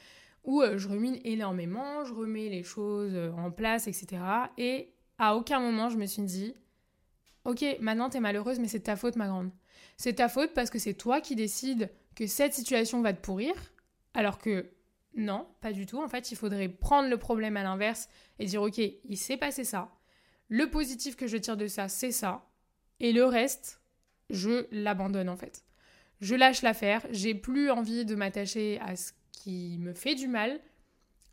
où 0.44 0.62
euh, 0.62 0.78
je 0.78 0.90
rumine 0.90 1.20
énormément, 1.24 2.04
je 2.04 2.14
remets 2.14 2.50
les 2.50 2.64
choses 2.64 3.16
en 3.38 3.50
place, 3.50 3.88
etc. 3.88 4.22
Et 4.58 4.94
à 5.18 5.36
aucun 5.36 5.60
moment 5.60 5.90
je 5.90 5.98
me 5.98 6.06
suis 6.06 6.22
dit, 6.22 6.54
Ok, 7.48 7.64
maintenant 7.80 8.10
t'es 8.10 8.20
malheureuse, 8.20 8.60
mais 8.60 8.68
c'est 8.68 8.82
ta 8.82 8.98
faute, 8.98 9.16
ma 9.16 9.28
grande. 9.28 9.52
C'est 9.96 10.16
ta 10.16 10.28
faute 10.28 10.54
parce 10.54 10.70
que 10.70 10.80
c'est 10.80 10.96
toi 10.96 11.22
qui 11.22 11.34
décides 11.34 11.90
que 12.14 12.28
cette 12.28 12.54
situation 12.54 13.02
va 13.02 13.14
te 13.14 13.22
pourrir, 13.22 13.54
alors 14.14 14.38
que 14.38 14.70
non, 15.16 15.48
pas 15.62 15.72
du 15.72 15.86
tout. 15.86 15.98
En 15.98 16.10
fait, 16.10 16.30
il 16.30 16.36
faudrait 16.36 16.68
prendre 16.68 17.08
le 17.08 17.16
problème 17.16 17.56
à 17.56 17.64
l'inverse 17.64 18.10
et 18.40 18.46
dire 18.46 18.62
ok, 18.62 18.80
il 18.80 19.18
s'est 19.18 19.38
passé 19.38 19.64
ça. 19.64 19.96
Le 20.50 20.70
positif 20.70 21.16
que 21.16 21.26
je 21.26 21.38
tire 21.38 21.56
de 21.56 21.68
ça, 21.68 21.88
c'est 21.88 22.12
ça. 22.12 22.50
Et 23.00 23.14
le 23.14 23.24
reste, 23.24 23.80
je 24.30 24.68
l'abandonne 24.72 25.30
en 25.30 25.38
fait. 25.38 25.64
Je 26.20 26.36
lâche 26.36 26.64
l'affaire. 26.64 27.08
J'ai 27.12 27.34
plus 27.34 27.72
envie 27.72 28.04
de 28.04 28.16
m'attacher 28.16 28.78
à 28.82 28.98
ce 28.98 29.14
qui 29.32 29.78
me 29.80 29.94
fait 29.94 30.16
du 30.16 30.28
mal. 30.28 30.60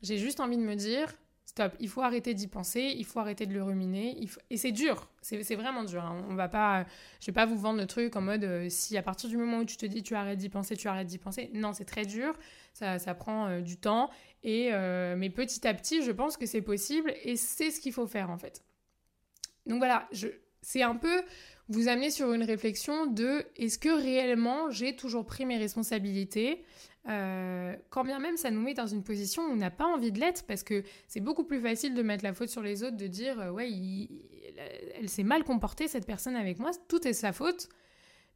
J'ai 0.00 0.18
juste 0.18 0.38
envie 0.38 0.58
de 0.58 0.62
me 0.62 0.76
dire 0.76 1.12
stop. 1.54 1.72
Il 1.78 1.88
faut 1.88 2.02
arrêter 2.02 2.34
d'y 2.34 2.48
penser, 2.48 2.94
il 2.96 3.04
faut 3.04 3.20
arrêter 3.20 3.46
de 3.46 3.54
le 3.54 3.62
ruminer. 3.62 4.18
Et 4.50 4.56
c'est 4.56 4.72
dur, 4.72 5.08
c'est 5.22 5.42
c'est 5.44 5.54
vraiment 5.54 5.84
dur. 5.84 6.04
hein. 6.04 6.24
On 6.28 6.34
va 6.34 6.48
pas, 6.48 6.84
je 7.20 7.26
vais 7.26 7.32
pas 7.32 7.46
vous 7.46 7.56
vendre 7.56 7.78
le 7.80 7.86
truc 7.86 8.16
en 8.16 8.20
mode 8.20 8.44
euh, 8.44 8.68
si 8.68 8.96
à 8.96 9.02
partir 9.02 9.30
du 9.30 9.36
moment 9.36 9.58
où 9.58 9.64
tu 9.64 9.76
te 9.76 9.86
dis 9.86 10.02
tu 10.02 10.14
arrêtes 10.14 10.38
d'y 10.38 10.48
penser, 10.48 10.76
tu 10.76 10.88
arrêtes 10.88 11.06
d'y 11.06 11.18
penser. 11.18 11.50
Non, 11.54 11.72
c'est 11.72 11.84
très 11.84 12.04
dur, 12.04 12.34
ça, 12.72 12.98
ça 12.98 13.14
prend 13.14 13.46
euh, 13.46 13.60
du 13.60 13.76
temps. 13.76 14.10
Et 14.42 14.70
euh, 14.72 15.14
mais 15.16 15.30
petit 15.30 15.66
à 15.66 15.74
petit, 15.74 16.02
je 16.02 16.10
pense 16.10 16.36
que 16.36 16.46
c'est 16.46 16.62
possible 16.62 17.14
et 17.22 17.36
c'est 17.36 17.70
ce 17.70 17.80
qu'il 17.80 17.92
faut 17.92 18.06
faire 18.06 18.30
en 18.30 18.38
fait. 18.38 18.64
Donc 19.66 19.78
voilà, 19.78 20.08
je, 20.12 20.28
c'est 20.60 20.82
un 20.82 20.96
peu 20.96 21.22
vous 21.68 21.88
amener 21.88 22.10
sur 22.10 22.32
une 22.32 22.42
réflexion 22.42 23.06
de 23.06 23.44
est-ce 23.56 23.78
que 23.78 23.88
réellement 23.88 24.70
j'ai 24.70 24.96
toujours 24.96 25.24
pris 25.24 25.46
mes 25.46 25.56
responsabilités? 25.56 26.64
Euh, 27.06 27.76
quand 27.90 28.02
bien 28.02 28.18
même 28.18 28.36
ça 28.38 28.50
nous 28.50 28.60
met 28.60 28.72
dans 28.72 28.86
une 28.86 29.04
position 29.04 29.42
où 29.42 29.52
on 29.52 29.56
n'a 29.56 29.70
pas 29.70 29.86
envie 29.86 30.12
de 30.12 30.20
l'être, 30.20 30.44
parce 30.46 30.62
que 30.62 30.82
c'est 31.06 31.20
beaucoup 31.20 31.44
plus 31.44 31.60
facile 31.60 31.94
de 31.94 32.02
mettre 32.02 32.24
la 32.24 32.32
faute 32.32 32.48
sur 32.48 32.62
les 32.62 32.82
autres, 32.82 32.96
de 32.96 33.06
dire 33.06 33.38
euh, 33.40 33.50
ouais, 33.50 33.70
elle 34.98 35.08
s'est 35.08 35.22
mal 35.22 35.44
comportée 35.44 35.88
cette 35.88 36.06
personne 36.06 36.36
avec 36.36 36.58
moi, 36.58 36.70
tout 36.88 37.06
est 37.06 37.12
sa 37.12 37.32
faute. 37.32 37.68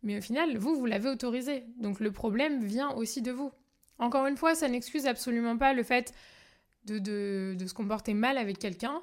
Mais 0.02 0.18
au 0.18 0.20
final, 0.20 0.56
vous, 0.58 0.76
vous 0.76 0.86
l'avez 0.86 1.08
autorisé. 1.08 1.64
Donc 1.78 1.98
le 1.98 2.12
problème 2.12 2.62
vient 2.62 2.90
aussi 2.90 3.20
de 3.20 3.32
vous. 3.32 3.50
Encore 3.98 4.26
une 4.26 4.36
fois, 4.36 4.54
ça 4.54 4.68
n'excuse 4.68 5.06
absolument 5.06 5.56
pas 5.56 5.72
le 5.72 5.82
fait 5.82 6.12
de, 6.84 6.98
de, 6.98 7.66
se 7.66 7.74
comporter 7.74 8.14
mal 8.14 8.38
avec 8.38 8.58
quelqu'un, 8.58 9.02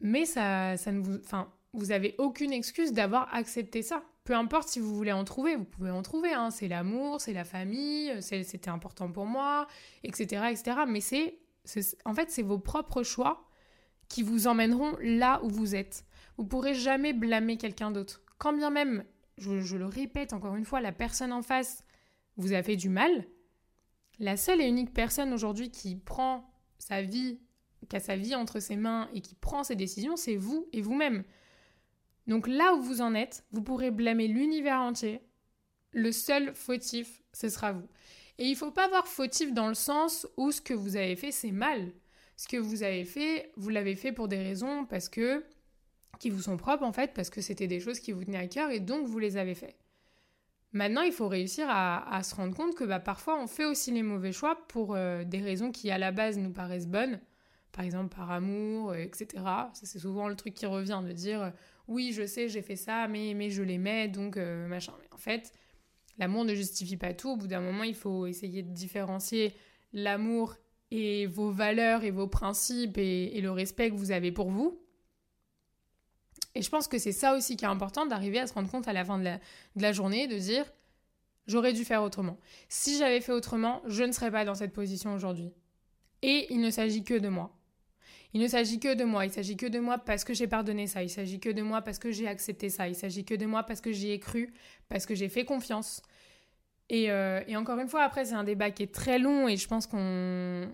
mais 0.00 0.24
ça, 0.24 0.76
ça 0.76 0.90
ne 0.90 1.02
vous. 1.02 1.16
Enfin, 1.16 1.52
vous 1.72 1.90
avez 1.90 2.14
aucune 2.18 2.52
excuse 2.52 2.92
d'avoir 2.92 3.32
accepté 3.34 3.82
ça. 3.82 4.02
Peu 4.24 4.34
importe 4.34 4.68
si 4.68 4.80
vous 4.80 4.94
voulez 4.94 5.12
en 5.12 5.24
trouver, 5.24 5.54
vous 5.54 5.64
pouvez 5.66 5.90
en 5.90 6.02
trouver. 6.02 6.32
hein. 6.32 6.50
C'est 6.50 6.68
l'amour, 6.68 7.20
c'est 7.20 7.34
la 7.34 7.44
famille, 7.44 8.10
c'est- 8.22 8.42
c'était 8.42 8.70
important 8.70 9.10
pour 9.12 9.26
moi, 9.26 9.66
etc., 10.02 10.46
etc. 10.50 10.78
Mais 10.88 11.00
c'est- 11.00 11.38
en 12.04 12.14
fait, 12.14 12.30
c'est 12.30 12.42
vos 12.42 12.58
propres 12.58 13.02
choix 13.02 13.46
qui 14.08 14.22
vous 14.22 14.46
emmèneront 14.46 14.96
là 15.00 15.42
où 15.44 15.48
vous 15.50 15.74
êtes. 15.74 16.04
Vous 16.38 16.44
pourrez 16.46 16.74
jamais 16.74 17.12
blâmer 17.12 17.56
quelqu'un 17.58 17.90
d'autre. 17.90 18.22
Quand 18.38 18.52
bien 18.52 18.70
même, 18.70 19.04
je, 19.38 19.60
je 19.60 19.76
le 19.76 19.86
répète 19.86 20.32
encore 20.32 20.56
une 20.56 20.64
fois, 20.64 20.80
la 20.80 20.92
personne 20.92 21.32
en 21.32 21.42
face 21.42 21.84
vous 22.36 22.52
a 22.52 22.62
fait 22.62 22.76
du 22.76 22.88
mal, 22.88 23.26
la 24.18 24.36
seule 24.36 24.60
et 24.60 24.66
unique 24.66 24.92
personne 24.94 25.32
aujourd'hui 25.32 25.70
qui 25.70 25.96
prend 25.96 26.50
sa 26.78 27.02
vie, 27.02 27.40
qui 27.88 27.96
a 27.96 28.00
sa 28.00 28.16
vie 28.16 28.34
entre 28.34 28.58
ses 28.60 28.76
mains 28.76 29.08
et 29.14 29.20
qui 29.20 29.34
prend 29.34 29.64
ses 29.64 29.76
décisions, 29.76 30.16
c'est 30.16 30.36
vous 30.36 30.66
et 30.72 30.80
vous-même. 30.80 31.24
Donc 32.26 32.46
là 32.46 32.74
où 32.74 32.80
vous 32.80 33.00
en 33.00 33.14
êtes, 33.14 33.44
vous 33.52 33.62
pourrez 33.62 33.90
blâmer 33.90 34.28
l'univers 34.28 34.80
entier. 34.80 35.20
Le 35.92 36.10
seul 36.10 36.54
fautif, 36.54 37.22
ce 37.32 37.48
sera 37.48 37.72
vous. 37.72 37.88
Et 38.38 38.46
il 38.46 38.56
faut 38.56 38.70
pas 38.70 38.88
voir 38.88 39.06
fautif 39.06 39.52
dans 39.52 39.68
le 39.68 39.74
sens 39.74 40.26
où 40.36 40.50
ce 40.50 40.60
que 40.60 40.74
vous 40.74 40.96
avez 40.96 41.16
fait, 41.16 41.30
c'est 41.30 41.52
mal. 41.52 41.92
Ce 42.36 42.48
que 42.48 42.56
vous 42.56 42.82
avez 42.82 43.04
fait, 43.04 43.52
vous 43.56 43.68
l'avez 43.68 43.94
fait 43.94 44.12
pour 44.12 44.26
des 44.26 44.42
raisons 44.42 44.86
parce 44.86 45.08
que 45.08 45.44
qui 46.18 46.30
vous 46.30 46.42
sont 46.42 46.56
propres 46.56 46.84
en 46.84 46.92
fait, 46.92 47.12
parce 47.12 47.30
que 47.30 47.40
c'était 47.40 47.66
des 47.66 47.80
choses 47.80 48.00
qui 48.00 48.12
vous 48.12 48.24
tenaient 48.24 48.38
à 48.38 48.48
cœur 48.48 48.70
et 48.70 48.80
donc 48.80 49.06
vous 49.06 49.18
les 49.18 49.36
avez 49.36 49.54
fait. 49.54 49.76
Maintenant, 50.72 51.02
il 51.02 51.12
faut 51.12 51.28
réussir 51.28 51.66
à, 51.68 52.20
se 52.24 52.34
rendre 52.34 52.56
compte 52.56 52.74
que 52.74 52.82
bah, 52.82 52.98
parfois 52.98 53.38
on 53.40 53.46
fait 53.46 53.64
aussi 53.64 53.92
les 53.92 54.02
mauvais 54.02 54.32
choix 54.32 54.58
pour 54.66 54.96
euh, 54.96 55.22
des 55.22 55.40
raisons 55.40 55.70
qui 55.70 55.90
à 55.92 55.98
la 55.98 56.10
base 56.10 56.36
nous 56.36 56.50
paraissent 56.50 56.88
bonnes, 56.88 57.20
par 57.70 57.84
exemple 57.84 58.14
par 58.14 58.32
amour, 58.32 58.94
etc. 58.96 59.26
Ça 59.34 59.82
c'est 59.84 60.00
souvent 60.00 60.26
le 60.26 60.34
truc 60.34 60.54
qui 60.54 60.66
revient 60.66 61.00
de 61.06 61.12
dire 61.12 61.52
oui 61.88 62.12
je 62.12 62.26
sais 62.26 62.48
j'ai 62.48 62.62
fait 62.62 62.76
ça 62.76 63.08
mais, 63.08 63.34
mais 63.34 63.50
je 63.50 63.62
l'aimais 63.62 64.08
donc 64.08 64.36
euh, 64.36 64.66
machin. 64.66 64.92
Mais 65.00 65.08
en 65.12 65.18
fait, 65.18 65.52
l'amour 66.18 66.44
ne 66.44 66.54
justifie 66.54 66.96
pas 66.96 67.14
tout. 67.14 67.30
Au 67.30 67.36
bout 67.36 67.46
d'un 67.46 67.60
moment, 67.60 67.84
il 67.84 67.94
faut 67.94 68.26
essayer 68.26 68.62
de 68.62 68.72
différencier 68.72 69.54
l'amour 69.92 70.56
et 70.90 71.26
vos 71.26 71.50
valeurs 71.50 72.04
et 72.04 72.10
vos 72.10 72.28
principes 72.28 72.98
et, 72.98 73.40
le 73.40 73.50
respect 73.50 73.90
que 73.90 73.96
vous 73.96 74.10
avez 74.10 74.32
pour 74.32 74.50
vous. 74.50 74.80
Et 76.54 76.62
je 76.62 76.70
pense 76.70 76.86
que 76.86 76.98
c'est 76.98 77.12
ça 77.12 77.34
aussi 77.34 77.56
qui 77.56 77.64
est 77.64 77.68
important, 77.68 78.06
d'arriver 78.06 78.38
à 78.38 78.46
se 78.46 78.54
rendre 78.54 78.70
compte 78.70 78.86
à 78.86 78.92
la 78.92 79.04
fin 79.04 79.18
de 79.18 79.24
la, 79.24 79.38
de 79.38 79.82
la 79.82 79.92
journée, 79.92 80.28
de 80.28 80.38
dire 80.38 80.64
j'aurais 81.46 81.72
dû 81.72 81.84
faire 81.84 82.02
autrement. 82.02 82.38
Si 82.68 82.96
j'avais 82.96 83.20
fait 83.20 83.32
autrement, 83.32 83.82
je 83.86 84.04
ne 84.04 84.12
serais 84.12 84.30
pas 84.30 84.44
dans 84.44 84.54
cette 84.54 84.72
position 84.72 85.14
aujourd'hui. 85.14 85.52
Et 86.22 86.46
il 86.50 86.60
ne 86.60 86.70
s'agit 86.70 87.02
que 87.02 87.18
de 87.18 87.28
moi. 87.28 87.56
Il 88.32 88.40
ne 88.40 88.48
s'agit 88.48 88.80
que 88.80 88.94
de 88.94 89.04
moi, 89.04 89.26
il 89.26 89.32
s'agit 89.32 89.56
que 89.56 89.66
de 89.66 89.78
moi 89.78 89.98
parce 89.98 90.24
que 90.24 90.34
j'ai 90.34 90.46
pardonné 90.46 90.86
ça, 90.86 91.02
il 91.02 91.10
s'agit 91.10 91.40
que 91.40 91.50
de 91.50 91.62
moi 91.62 91.82
parce 91.82 91.98
que 91.98 92.10
j'ai 92.10 92.26
accepté 92.26 92.68
ça, 92.68 92.88
il 92.88 92.94
s'agit 92.94 93.24
que 93.24 93.34
de 93.34 93.46
moi 93.46 93.62
parce 93.62 93.80
que 93.80 93.92
j'y 93.92 94.10
ai 94.10 94.18
cru, 94.18 94.52
parce 94.88 95.06
que 95.06 95.14
j'ai 95.14 95.28
fait 95.28 95.44
confiance. 95.44 96.02
Et, 96.90 97.10
euh, 97.10 97.40
encore 97.56 97.78
une 97.78 97.88
fois, 97.88 98.02
après, 98.02 98.26
c'est 98.26 98.34
un 98.34 98.44
débat 98.44 98.70
qui 98.70 98.82
est 98.82 98.94
très 98.94 99.18
long 99.18 99.48
et 99.48 99.56
je 99.56 99.66
pense 99.66 99.86
qu'on 99.86 100.68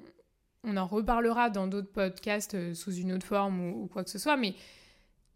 on 0.65 0.77
en 0.77 0.87
reparlera 0.87 1.51
dans 1.51 1.67
d'autres 1.67 1.93
podcasts 1.93 2.55
euh, 2.55 2.75
sous 2.75 2.95
une 2.95 3.13
autre 3.13 3.27
forme 3.27 3.61
ou, 3.61 3.85
ou 3.85 3.87
quoi 3.87 4.05
que 4.05 4.11
ce 4.11 4.19
soit, 4.19 4.37
mais 4.37 4.55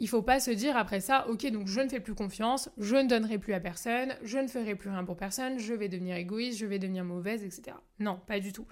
il 0.01 0.09
faut 0.09 0.23
pas 0.23 0.41
se 0.41 0.51
dire 0.51 0.77
après 0.77 1.01
ça, 1.01 1.27
ok, 1.29 1.47
donc 1.51 1.69
je 1.69 1.81
ne 1.81 1.89
fais 1.89 2.01
plus 2.01 2.15
confiance, 2.15 2.69
je 2.79 2.97
ne 2.97 3.09
donnerai 3.09 3.39
plus 3.39 3.55
à 3.55 3.61
personne, 3.61 4.15
je 4.23 4.39
ne 4.39 4.49
ferai 4.49 4.75
plus 4.75 4.91
rien 4.91 5.05
pour 5.05 5.17
personne, 5.17 5.59
je 5.59 5.73
vais 5.73 5.89
devenir 5.89 6.17
égoïste, 6.17 6.59
je 6.59 6.67
vais 6.67 6.79
devenir 6.79 7.05
mauvaise, 7.05 7.45
etc. 7.45 7.77
Non, 8.01 8.21
pas 8.27 8.41
du 8.41 8.53
tout. 8.53 8.67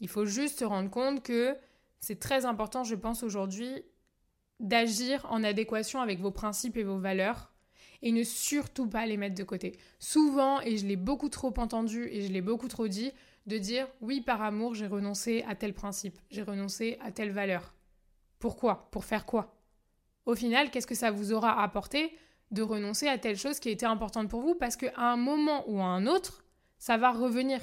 Il 0.00 0.08
faut 0.08 0.24
juste 0.24 0.58
se 0.58 0.64
rendre 0.64 0.90
compte 0.90 1.22
que 1.22 1.56
c'est 2.00 2.20
très 2.20 2.44
important, 2.44 2.84
je 2.84 2.94
pense, 2.94 3.22
aujourd'hui, 3.22 3.82
d'agir 4.60 5.26
en 5.30 5.44
adéquation 5.44 6.00
avec 6.00 6.20
vos 6.20 6.30
principes 6.30 6.76
et 6.76 6.84
vos 6.84 6.98
valeurs 6.98 7.52
et 8.02 8.12
ne 8.12 8.22
surtout 8.22 8.88
pas 8.88 9.06
les 9.06 9.16
mettre 9.16 9.34
de 9.34 9.44
côté. 9.44 9.76
Souvent, 9.98 10.60
et 10.60 10.76
je 10.76 10.86
l'ai 10.86 10.96
beaucoup 10.96 11.28
trop 11.28 11.52
entendu 11.58 12.08
et 12.10 12.22
je 12.22 12.32
l'ai 12.32 12.40
beaucoup 12.40 12.68
trop 12.68 12.88
dit, 12.88 13.12
de 13.46 13.58
dire 13.58 13.88
oui, 14.00 14.20
par 14.20 14.42
amour, 14.42 14.74
j'ai 14.74 14.86
renoncé 14.86 15.44
à 15.48 15.54
tel 15.54 15.74
principe, 15.74 16.18
j'ai 16.30 16.42
renoncé 16.42 16.98
à 17.00 17.10
telle 17.10 17.32
valeur. 17.32 17.74
Pourquoi? 18.38 18.88
Pour 18.92 19.04
faire 19.04 19.26
quoi? 19.26 19.56
Au 20.26 20.34
final, 20.34 20.70
qu'est-ce 20.70 20.86
que 20.86 20.94
ça 20.94 21.10
vous 21.10 21.32
aura 21.32 21.62
apporté 21.62 22.16
de 22.50 22.62
renoncer 22.62 23.08
à 23.08 23.18
telle 23.18 23.36
chose 23.36 23.58
qui 23.58 23.70
était 23.70 23.86
importante 23.86 24.28
pour 24.28 24.42
vous? 24.42 24.54
Parce 24.54 24.76
qu'à 24.76 24.92
un 24.96 25.16
moment 25.16 25.64
ou 25.68 25.80
à 25.80 25.86
un 25.86 26.06
autre, 26.06 26.44
ça 26.78 26.96
va 26.96 27.10
revenir. 27.10 27.60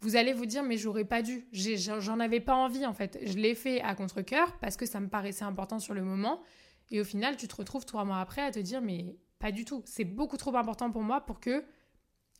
Vous 0.00 0.16
allez 0.16 0.32
vous 0.32 0.46
dire, 0.46 0.62
mais 0.62 0.76
j'aurais 0.76 1.04
pas 1.04 1.22
dû, 1.22 1.46
j'en 1.52 2.20
avais 2.20 2.40
pas 2.40 2.54
envie 2.54 2.84
en 2.84 2.92
fait. 2.92 3.18
Je 3.22 3.38
l'ai 3.38 3.54
fait 3.54 3.80
à 3.80 3.94
contre-coeur 3.94 4.58
parce 4.58 4.76
que 4.76 4.86
ça 4.86 5.00
me 5.00 5.08
paraissait 5.08 5.44
important 5.44 5.78
sur 5.78 5.94
le 5.94 6.02
moment. 6.02 6.42
Et 6.90 7.00
au 7.00 7.04
final, 7.04 7.36
tu 7.36 7.48
te 7.48 7.56
retrouves 7.56 7.86
trois 7.86 8.04
mois 8.04 8.20
après 8.20 8.42
à 8.42 8.50
te 8.50 8.58
dire, 8.58 8.82
mais 8.82 9.16
pas 9.38 9.52
du 9.52 9.64
tout. 9.64 9.82
C'est 9.86 10.04
beaucoup 10.04 10.36
trop 10.36 10.54
important 10.56 10.90
pour 10.90 11.02
moi 11.02 11.22
pour 11.22 11.40
que 11.40 11.64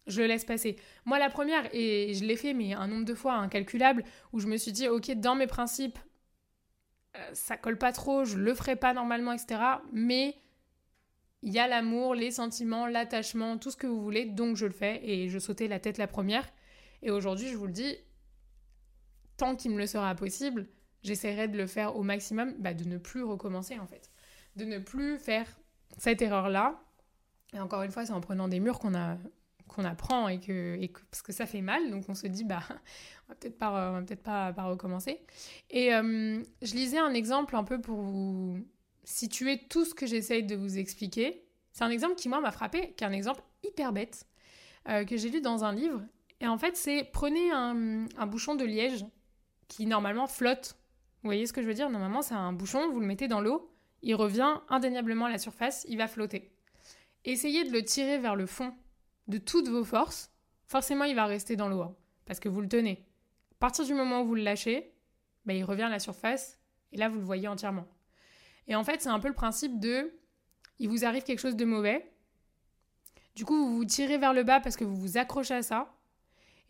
je 0.07 0.21
le 0.21 0.27
laisse 0.27 0.45
passer. 0.45 0.77
Moi, 1.05 1.19
la 1.19 1.31
première, 1.31 1.69
et 1.75 2.13
je 2.15 2.25
l'ai 2.25 2.37
fait, 2.37 2.53
mais 2.53 2.75
un 2.75 2.87
nombre 2.87 3.05
de 3.05 3.15
fois 3.15 3.35
incalculable, 3.35 4.05
où 4.33 4.41
je 4.41 4.47
me 4.47 4.57
suis 4.57 4.73
dit, 4.73 4.89
ok, 4.89 5.13
dans 5.13 5.35
mes 5.35 5.47
principes, 5.47 5.99
euh, 7.17 7.31
ça 7.33 7.57
colle 7.57 7.79
pas 7.79 7.93
trop, 7.93 8.25
je 8.25 8.37
le 8.37 8.55
ferai 8.55 8.77
pas 8.77 8.93
normalement, 8.93 9.33
etc. 9.33 9.61
Mais 9.93 10.37
il 11.43 11.53
y 11.53 11.59
a 11.59 11.69
l'amour, 11.69 12.15
les 12.15 12.31
sentiments, 12.31 12.87
l'attachement, 12.87 13.59
tout 13.59 13.71
ce 13.71 13.77
que 13.77 13.87
vous 13.87 14.03
voulez, 14.03 14.27
donc 14.27 14.57
je 14.57 14.67
le 14.67 14.73
fais, 14.73 15.01
et 15.09 15.29
je 15.29 15.39
sautais 15.39 15.69
la 15.69 15.79
tête 15.79 15.99
la 15.99 16.07
première. 16.07 16.47
Et 17.05 17.11
aujourd'hui, 17.11 17.49
je 17.49 17.57
vous 17.57 17.67
le 17.67 17.73
dis, 17.73 17.97
tant 19.37 19.55
qu'il 19.55 19.71
me 19.71 19.79
le 19.79 19.87
sera 19.87 20.15
possible, 20.15 20.67
j'essaierai 21.03 21.49
de 21.49 21.57
le 21.57 21.67
faire 21.67 21.97
au 21.97 22.03
maximum, 22.03 22.55
bah, 22.59 22.73
de 22.73 22.85
ne 22.85 22.97
plus 22.97 23.23
recommencer 23.23 23.79
en 23.79 23.87
fait. 23.87 24.11
De 24.57 24.65
ne 24.65 24.79
plus 24.79 25.19
faire 25.19 25.47
cette 25.99 26.23
erreur-là. 26.23 26.83
Et 27.53 27.61
encore 27.61 27.83
une 27.83 27.91
fois, 27.93 28.07
c'est 28.07 28.13
en 28.13 28.23
prenant 28.23 28.49
des 28.49 28.59
murs 28.59 28.81
qu'on 28.81 28.95
a 28.95 29.19
qu'on 29.67 29.85
apprend 29.85 30.29
et 30.29 30.41
que, 30.41 30.79
parce 31.11 31.23
que 31.23 31.33
ça 31.33 31.47
fait 31.47 31.63
mal 31.63 31.91
donc 31.91 32.05
on 32.09 32.15
se 32.15 32.27
dit 32.27 32.45
bah 32.45 32.61
on 32.69 33.29
va 33.29 33.35
peut-être 33.35 33.59
pas 33.59 33.93
va 33.93 34.03
peut-être 34.03 34.23
pas, 34.23 34.53
pas 34.53 34.65
recommencer 34.65 35.25
et 35.71 35.95
euh, 35.95 36.43
je 36.61 36.75
lisais 36.75 36.99
un 36.99 37.15
exemple 37.15 37.57
un 37.57 37.65
peu 37.65 37.81
pour 37.81 38.03
vous 38.03 38.59
situer 39.05 39.67
tout 39.69 39.87
ce 39.87 39.95
que 39.95 40.07
j'essaye 40.07 40.45
de 40.45 40.55
vous 40.55 40.77
expliquer 40.77 41.47
c'est 41.73 41.83
un 41.83 41.91
exemple 41.91 42.15
qui 42.15 42.29
moi 42.29 42.43
m'a 42.43 42.53
frappé 42.53 42.93
qui 42.93 43.05
est 43.05 43.07
un 43.07 43.13
exemple 43.13 43.43
hyper 43.63 43.95
bête 43.95 44.27
euh, 44.91 45.07
que 45.07 45.17
j'ai 45.17 45.31
lu 45.31 45.41
dans 45.41 45.65
un 45.65 45.73
livre 45.73 46.03
et 46.45 46.47
en 46.47 46.59
fait 46.59 46.77
c'est 46.77 47.09
prenez 47.11 47.51
un, 47.51 48.27
bouchon 48.27 48.55
de 48.55 48.67
liège 48.67 49.07
qui 49.67 49.87
normalement 49.87 50.27
flotte. 50.27 50.77
Vous 51.23 51.29
voyez 51.29 51.47
ce 51.47 51.55
que 51.55 51.63
je 51.63 51.67
veux 51.67 51.73
dire? 51.73 51.89
Normalement 51.89 52.21
c'est 52.21 52.35
un 52.35 52.53
bouchon 52.53 52.91
vous 52.91 53.01
le 53.01 53.07
mettez 53.07 53.29
dans 53.29 53.41
l'eau 53.41 53.71
il 54.03 54.15
revient 54.15 54.61
indéniablement 54.69 55.25
à 55.25 55.31
la 55.31 55.39
surface 55.39 55.87
il 55.89 55.97
va 55.97 56.07
flotter. 56.07 56.53
Essayez 57.25 57.65
de 57.65 57.73
le 57.73 57.83
tirer 57.83 58.19
vers 58.19 58.37
le 58.37 58.45
fond 58.45 58.75
de 59.27 59.39
toutes 59.39 59.69
vos 59.69 59.85
forces, 59.85 60.31
forcément 60.67 61.05
il 61.05 61.17
va 61.17 61.25
rester 61.25 61.57
dans 61.57 61.69
l'eau, 61.69 61.81
hein, 61.81 61.97
parce 62.27 62.41
que 62.41 62.51
vous 62.51 62.61
le 62.61 62.69
tenez. 62.69 63.07
À 63.53 63.59
partir 63.61 63.87
du 63.87 63.95
moment 63.95 64.21
où 64.21 64.27
vous 64.27 64.35
le 64.35 64.43
lâchez, 64.43 64.93
bah, 65.47 65.55
il 65.55 65.65
revient 65.65 65.85
à 65.85 65.89
la 65.89 65.99
surface, 65.99 66.59
et 66.93 66.99
là 66.99 67.09
vous 67.09 67.19
le 67.19 67.25
voyez 67.25 67.49
entièrement. 67.49 67.87
Et 68.69 68.75
en 68.75 68.85
fait, 68.85 69.01
c'est 69.01 69.09
un 69.09 69.21
peu 69.21 69.29
le 69.29 69.35
principe 69.35 69.81
de, 69.81 70.13
il 70.79 70.91
vous 70.91 71.07
arrive 71.07 71.23
quelque 71.23 71.39
chose 71.39 71.57
de 71.57 71.65
mauvais, 71.65 72.13
du 73.35 73.47
coup 73.47 73.57
vous 73.57 73.77
vous 73.77 73.87
tirez 73.87 74.19
vers 74.19 74.35
le 74.35 74.43
bas 74.43 74.61
parce 74.61 74.77
que 74.77 74.85
vous 74.85 74.95
vous 74.95 75.17
accrochez 75.17 75.55
à 75.55 75.63
ça, 75.63 75.95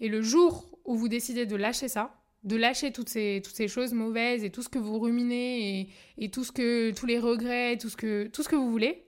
et 0.00 0.08
le 0.08 0.22
jour 0.22 0.78
où 0.84 0.96
vous 0.96 1.08
décidez 1.08 1.46
de 1.46 1.56
lâcher 1.56 1.88
ça, 1.88 2.20
de 2.42 2.56
lâcher 2.56 2.92
toutes 2.92 3.08
ces, 3.08 3.40
toutes 3.42 3.54
ces 3.54 3.68
choses 3.68 3.94
mauvaises 3.94 4.44
et 4.44 4.50
tout 4.50 4.62
ce 4.62 4.68
que 4.68 4.78
vous 4.78 4.98
ruminez 4.98 5.80
et, 5.80 5.88
et 6.18 6.30
tout 6.30 6.44
ce 6.44 6.52
que, 6.52 6.90
tous 6.92 7.06
les 7.06 7.18
regrets, 7.18 7.78
tout 7.78 7.88
ce 7.88 7.96
que, 7.96 8.26
tout 8.26 8.42
ce 8.42 8.48
que 8.48 8.56
vous 8.56 8.70
voulez, 8.70 9.06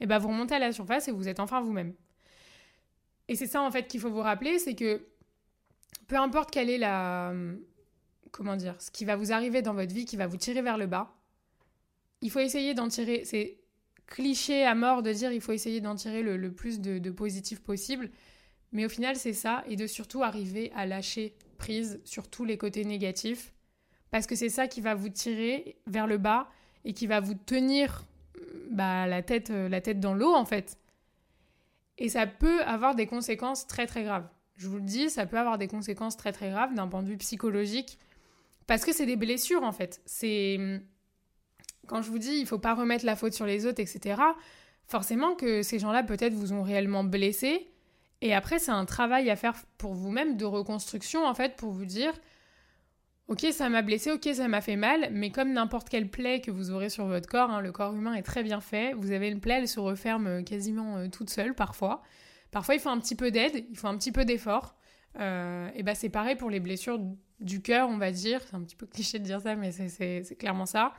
et 0.00 0.06
ben 0.06 0.18
vous 0.18 0.28
remontez 0.28 0.54
à 0.54 0.58
la 0.58 0.72
surface 0.72 1.08
et 1.08 1.12
vous 1.12 1.28
êtes 1.28 1.40
enfin 1.40 1.60
vous-même. 1.60 1.94
Et 3.28 3.36
c'est 3.36 3.46
ça 3.46 3.62
en 3.62 3.70
fait 3.70 3.86
qu'il 3.88 4.00
faut 4.00 4.10
vous 4.10 4.20
rappeler, 4.20 4.58
c'est 4.58 4.74
que 4.74 5.06
peu 6.06 6.16
importe 6.16 6.50
quelle 6.50 6.68
est 6.68 6.78
la 6.78 7.32
comment 8.34 8.56
dire, 8.56 8.74
ce 8.80 8.90
qui 8.90 9.04
va 9.04 9.16
vous 9.16 9.32
arriver 9.32 9.62
dans 9.62 9.74
votre 9.74 9.94
vie 9.94 10.04
qui 10.04 10.16
va 10.16 10.26
vous 10.26 10.36
tirer 10.36 10.60
vers 10.60 10.76
le 10.76 10.86
bas, 10.86 11.14
il 12.20 12.30
faut 12.30 12.40
essayer 12.40 12.74
d'en 12.74 12.88
tirer. 12.88 13.22
C'est 13.24 13.58
cliché 14.06 14.64
à 14.64 14.74
mort 14.74 15.02
de 15.02 15.12
dire 15.12 15.32
il 15.32 15.40
faut 15.40 15.52
essayer 15.52 15.80
d'en 15.80 15.94
tirer 15.94 16.22
le, 16.22 16.52
plus 16.52 16.80
de, 16.80 17.10
positif 17.10 17.60
possible. 17.60 18.10
Mais 18.74 18.84
au 18.84 18.90
final, 18.90 19.16
c'est 19.16 19.32
ça. 19.32 19.64
Et 19.68 19.76
de 19.76 19.86
surtout 19.86 20.22
arriver 20.22 20.70
à 20.74 20.84
lâcher 20.84 21.34
prise 21.56 22.00
sur 22.04 22.28
tous 22.28 22.44
les 22.44 22.58
côtés 22.58 22.84
négatifs. 22.84 23.54
Parce 24.10 24.26
que 24.26 24.36
c'est 24.36 24.50
ça 24.50 24.68
qui 24.68 24.82
va 24.82 24.94
vous 24.94 25.08
tirer 25.08 25.78
vers 25.86 26.06
le 26.06 26.18
bas 26.18 26.50
et 26.84 26.92
qui 26.92 27.06
va 27.06 27.20
vous 27.20 27.34
tenir 27.34 28.04
bah, 28.70 29.06
la, 29.06 29.22
tête, 29.22 29.48
la 29.48 29.80
tête 29.80 30.00
dans 30.00 30.14
l'eau, 30.14 30.34
en 30.34 30.44
fait. 30.44 30.78
Et 31.96 32.08
ça 32.10 32.26
peut 32.26 32.60
avoir 32.62 32.94
des 32.94 33.06
conséquences 33.06 33.66
très 33.66 33.86
très 33.86 34.02
graves. 34.02 34.28
Je 34.56 34.68
vous 34.68 34.76
le 34.76 34.82
dis, 34.82 35.08
ça 35.08 35.26
peut 35.26 35.38
avoir 35.38 35.56
des 35.56 35.68
conséquences 35.68 36.16
très 36.16 36.32
très 36.32 36.50
graves 36.50 36.74
d'un 36.74 36.86
point 36.86 37.02
de 37.02 37.08
vue 37.08 37.16
psychologique. 37.16 37.98
Parce 38.66 38.84
que 38.84 38.92
c'est 38.92 39.06
des 39.06 39.16
blessures, 39.16 39.62
en 39.62 39.72
fait. 39.72 40.00
C'est 40.04 40.80
quand 41.86 42.02
je 42.02 42.10
vous 42.10 42.18
dis 42.18 42.36
il 42.36 42.46
faut 42.46 42.58
pas 42.58 42.74
remettre 42.74 43.04
la 43.04 43.16
faute 43.16 43.34
sur 43.34 43.46
les 43.46 43.66
autres, 43.66 43.80
etc., 43.80 44.20
forcément 44.86 45.34
que 45.34 45.62
ces 45.62 45.78
gens-là 45.78 46.02
peut-être 46.02 46.34
vous 46.34 46.52
ont 46.52 46.62
réellement 46.62 47.04
blessé. 47.04 47.68
Et 48.24 48.32
après, 48.32 48.58
c'est 48.58 48.70
un 48.70 48.86
travail 48.86 49.28
à 49.28 49.36
faire 49.36 49.54
pour 49.76 49.92
vous-même 49.92 50.38
de 50.38 50.46
reconstruction, 50.46 51.26
en 51.26 51.34
fait, 51.34 51.56
pour 51.56 51.72
vous 51.72 51.84
dire, 51.84 52.10
ok, 53.28 53.46
ça 53.52 53.68
m'a 53.68 53.82
blessé, 53.82 54.12
ok, 54.12 54.26
ça 54.32 54.48
m'a 54.48 54.62
fait 54.62 54.76
mal, 54.76 55.10
mais 55.12 55.30
comme 55.30 55.52
n'importe 55.52 55.90
quelle 55.90 56.08
plaie 56.08 56.40
que 56.40 56.50
vous 56.50 56.70
aurez 56.70 56.88
sur 56.88 57.04
votre 57.04 57.28
corps, 57.28 57.50
hein, 57.50 57.60
le 57.60 57.70
corps 57.70 57.94
humain 57.94 58.14
est 58.14 58.22
très 58.22 58.42
bien 58.42 58.62
fait, 58.62 58.94
vous 58.94 59.12
avez 59.12 59.28
une 59.28 59.40
plaie, 59.40 59.58
elle 59.58 59.68
se 59.68 59.78
referme 59.78 60.26
euh, 60.26 60.42
quasiment 60.42 60.96
euh, 60.96 61.08
toute 61.08 61.28
seule 61.28 61.54
parfois. 61.54 62.02
Parfois, 62.50 62.74
il 62.74 62.80
faut 62.80 62.88
un 62.88 62.98
petit 62.98 63.14
peu 63.14 63.30
d'aide, 63.30 63.66
il 63.70 63.76
faut 63.76 63.88
un 63.88 63.98
petit 63.98 64.12
peu 64.12 64.24
d'effort. 64.24 64.74
Euh, 65.20 65.68
et 65.74 65.82
bah, 65.82 65.94
c'est 65.94 66.08
pareil 66.08 66.36
pour 66.36 66.48
les 66.48 66.60
blessures 66.60 66.98
du 67.40 67.60
cœur, 67.60 67.90
on 67.90 67.98
va 67.98 68.10
dire. 68.10 68.40
C'est 68.48 68.56
un 68.56 68.62
petit 68.62 68.76
peu 68.76 68.86
cliché 68.92 69.18
de 69.18 69.24
dire 69.24 69.42
ça, 69.42 69.54
mais 69.54 69.70
c'est 69.70 70.36
clairement 70.38 70.66
ça 70.66 70.94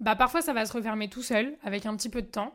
bah 0.00 0.14
parfois 0.14 0.42
ça 0.42 0.52
va 0.52 0.64
se 0.64 0.72
refermer 0.72 1.08
tout 1.08 1.22
seul 1.22 1.56
avec 1.64 1.86
un 1.86 1.96
petit 1.96 2.08
peu 2.08 2.22
de 2.22 2.28
temps. 2.28 2.54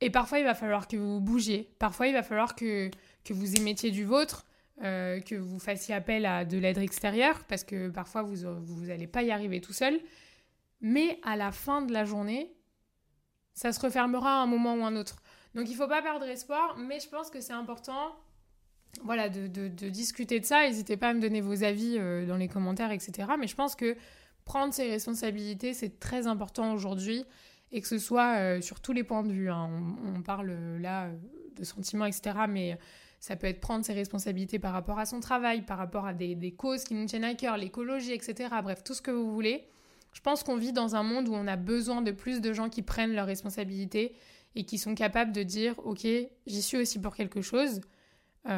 Et 0.00 0.10
parfois 0.10 0.38
il 0.38 0.44
va 0.44 0.54
falloir 0.54 0.88
que 0.88 0.96
vous 0.96 1.20
bougiez. 1.20 1.74
Parfois 1.78 2.06
il 2.06 2.14
va 2.14 2.22
falloir 2.22 2.54
que, 2.54 2.90
que 3.24 3.32
vous 3.32 3.56
émettiez 3.56 3.90
du 3.90 4.04
vôtre, 4.04 4.46
euh, 4.82 5.20
que 5.20 5.34
vous 5.34 5.58
fassiez 5.58 5.94
appel 5.94 6.26
à 6.26 6.44
de 6.44 6.58
l'aide 6.58 6.78
extérieure, 6.78 7.44
parce 7.48 7.64
que 7.64 7.88
parfois 7.88 8.22
vous 8.22 8.86
n'allez 8.86 9.06
pas 9.06 9.22
y 9.22 9.30
arriver 9.30 9.60
tout 9.60 9.72
seul. 9.72 10.00
Mais 10.80 11.18
à 11.22 11.36
la 11.36 11.52
fin 11.52 11.82
de 11.82 11.92
la 11.92 12.04
journée, 12.04 12.54
ça 13.52 13.72
se 13.72 13.80
refermera 13.80 14.40
à 14.40 14.42
un 14.42 14.46
moment 14.46 14.74
ou 14.74 14.84
un 14.84 14.96
autre. 14.96 15.16
Donc 15.54 15.68
il 15.68 15.72
ne 15.72 15.76
faut 15.76 15.88
pas 15.88 16.02
perdre 16.02 16.26
espoir, 16.26 16.76
mais 16.78 17.00
je 17.00 17.08
pense 17.08 17.30
que 17.30 17.40
c'est 17.40 17.52
important 17.52 18.16
voilà, 19.02 19.28
de, 19.28 19.46
de, 19.46 19.88
discuter 19.88 20.40
de 20.40 20.44
ça. 20.44 20.66
N'hésitez 20.66 20.96
pas 20.96 21.08
à 21.10 21.14
me 21.14 21.20
donner 21.20 21.40
vos 21.40 21.62
avis 21.64 21.96
euh, 21.98 22.26
dans 22.26 22.36
les 22.36 22.48
commentaires, 22.48 22.90
etc. 22.90 23.28
Mais 23.38 23.46
je 23.46 23.54
pense 23.54 23.76
que 23.76 23.96
prendre 24.44 24.74
ses 24.74 24.88
responsabilités, 24.88 25.74
c'est 25.74 26.00
très 26.00 26.26
important 26.26 26.72
aujourd'hui, 26.72 27.24
et 27.72 27.80
que 27.80 27.88
ce 27.88 27.98
soit 27.98 28.38
euh, 28.38 28.60
sur 28.60 28.80
tous 28.80 28.92
les 28.92 29.04
points 29.04 29.22
de 29.22 29.32
vue. 29.32 29.50
Hein. 29.50 29.70
On, 30.14 30.22
parle 30.22 30.50
euh, 30.50 30.78
là 30.78 31.10
de 31.56 31.64
sentiments, 31.64 32.06
etc., 32.06 32.32
mais 32.48 32.78
ça 33.20 33.36
peut 33.36 33.46
être 33.46 33.60
prendre 33.60 33.84
ses 33.84 33.92
responsabilités 33.92 34.58
par 34.58 34.72
rapport 34.72 34.98
à 34.98 35.04
son 35.04 35.20
travail, 35.20 35.62
par 35.62 35.76
rapport 35.76 36.06
à 36.06 36.14
des, 36.14 36.54
causes 36.56 36.84
qui 36.84 36.94
nous 36.94 37.04
tiennent 37.04 37.24
à 37.24 37.34
cœur, 37.34 37.58
l'écologie, 37.58 38.12
etc., 38.12 38.48
bref, 38.62 38.82
tout 38.82 38.94
ce 38.94 39.02
que 39.02 39.10
vous 39.10 39.30
voulez. 39.30 39.68
Je 40.12 40.20
pense 40.22 40.42
qu'on 40.42 40.56
vit 40.56 40.72
dans 40.72 40.96
un 40.96 41.02
monde 41.02 41.28
où 41.28 41.34
on 41.34 41.46
a 41.46 41.56
besoin 41.56 42.00
de 42.00 42.10
plus 42.10 42.40
de 42.40 42.52
gens 42.52 42.70
qui 42.70 42.82
prennent 42.82 43.12
leurs 43.12 43.26
responsabilités 43.26 44.16
et 44.56 44.64
qui 44.64 44.78
sont 44.78 44.94
capables 44.94 45.32
de 45.32 45.42
dire, 45.42 45.74
ok, 45.84 46.06
j'y 46.46 46.62
suis 46.62 46.78
aussi 46.78 46.98
pour 46.98 47.14
quelque 47.14 47.42
chose. 47.42 47.82
et 48.46 48.48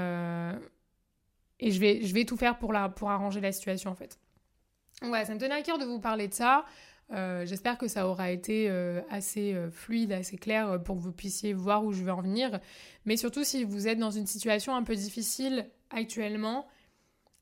je 1.60 1.80
vais, 1.80 2.02
je 2.02 2.14
vais 2.14 2.24
tout 2.24 2.36
faire 2.36 2.58
pour, 2.58 2.72
la, 2.72 2.88
pour 2.88 3.10
arranger 3.10 3.40
la 3.40 3.50
situation 3.50 3.90
en 3.90 3.96
fait. 3.96 4.18
Ouais, 5.02 5.24
ça 5.24 5.34
me 5.34 5.40
tenait 5.40 5.56
à 5.56 5.62
cœur 5.62 5.78
de 5.78 5.84
vous 5.84 5.98
parler 5.98 6.28
de 6.28 6.34
ça. 6.34 6.64
Euh, 7.12 7.44
j'espère 7.44 7.76
que 7.76 7.88
ça 7.88 8.08
aura 8.08 8.30
été 8.30 8.70
euh, 8.70 9.02
assez 9.10 9.52
euh, 9.52 9.70
fluide, 9.70 10.12
assez 10.12 10.36
clair 10.36 10.82
pour 10.82 10.96
que 10.96 11.02
vous 11.02 11.12
puissiez 11.12 11.52
voir 11.52 11.84
où 11.84 11.92
je 11.92 12.02
vais 12.02 12.10
en 12.10 12.22
venir. 12.22 12.58
Mais 13.04 13.16
surtout, 13.16 13.44
si 13.44 13.64
vous 13.64 13.86
êtes 13.86 13.98
dans 13.98 14.10
une 14.10 14.26
situation 14.26 14.74
un 14.74 14.82
peu 14.82 14.94
difficile 14.94 15.68
actuellement, 15.90 16.66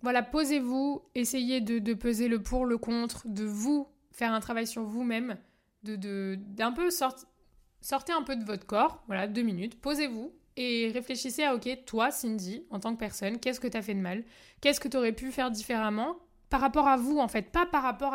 voilà, 0.02 0.22
posez-vous, 0.22 1.02
essayez 1.14 1.60
de, 1.60 1.94
peser 1.94 2.28
le 2.28 2.42
pour, 2.42 2.64
le 2.64 2.78
contre, 2.78 3.28
de 3.28 3.44
vous 3.44 3.86
faire 4.10 4.32
un 4.32 4.40
travail 4.40 4.66
sur 4.66 4.82
vous-même, 4.82 5.36
de 5.84 6.34
d'un 6.36 6.72
peu 6.72 6.90
sortez 6.90 8.12
un 8.12 8.22
peu 8.22 8.36
de 8.36 8.44
votre 8.44 8.66
corps, 8.66 9.02
voilà, 9.06 9.26
deux 9.26 9.42
minutes, 9.42 9.80
posez-vous 9.80 10.32
et 10.56 10.90
réfléchissez 10.92 11.44
à, 11.44 11.54
ok, 11.54 11.84
toi, 11.86 12.10
Cindy, 12.10 12.64
en 12.70 12.80
tant 12.80 12.92
que 12.94 12.98
personne, 12.98 13.38
qu'est-ce 13.38 13.60
que 13.60 13.68
tu 13.68 13.76
as 13.76 13.82
fait 13.82 13.94
de 13.94 14.00
mal? 14.00 14.24
Qu'est-ce 14.60 14.80
que 14.80 14.88
tu 14.88 14.96
aurais 14.96 15.12
pu 15.12 15.30
faire 15.30 15.50
différemment 15.50 16.16
par 16.50 16.60
rapport 16.60 16.88
à 16.88 16.96
vous, 16.96 17.18
en 17.18 17.28
fait, 17.28 17.50
pas 17.50 17.66
par 17.66 17.82
rapport 17.82 18.14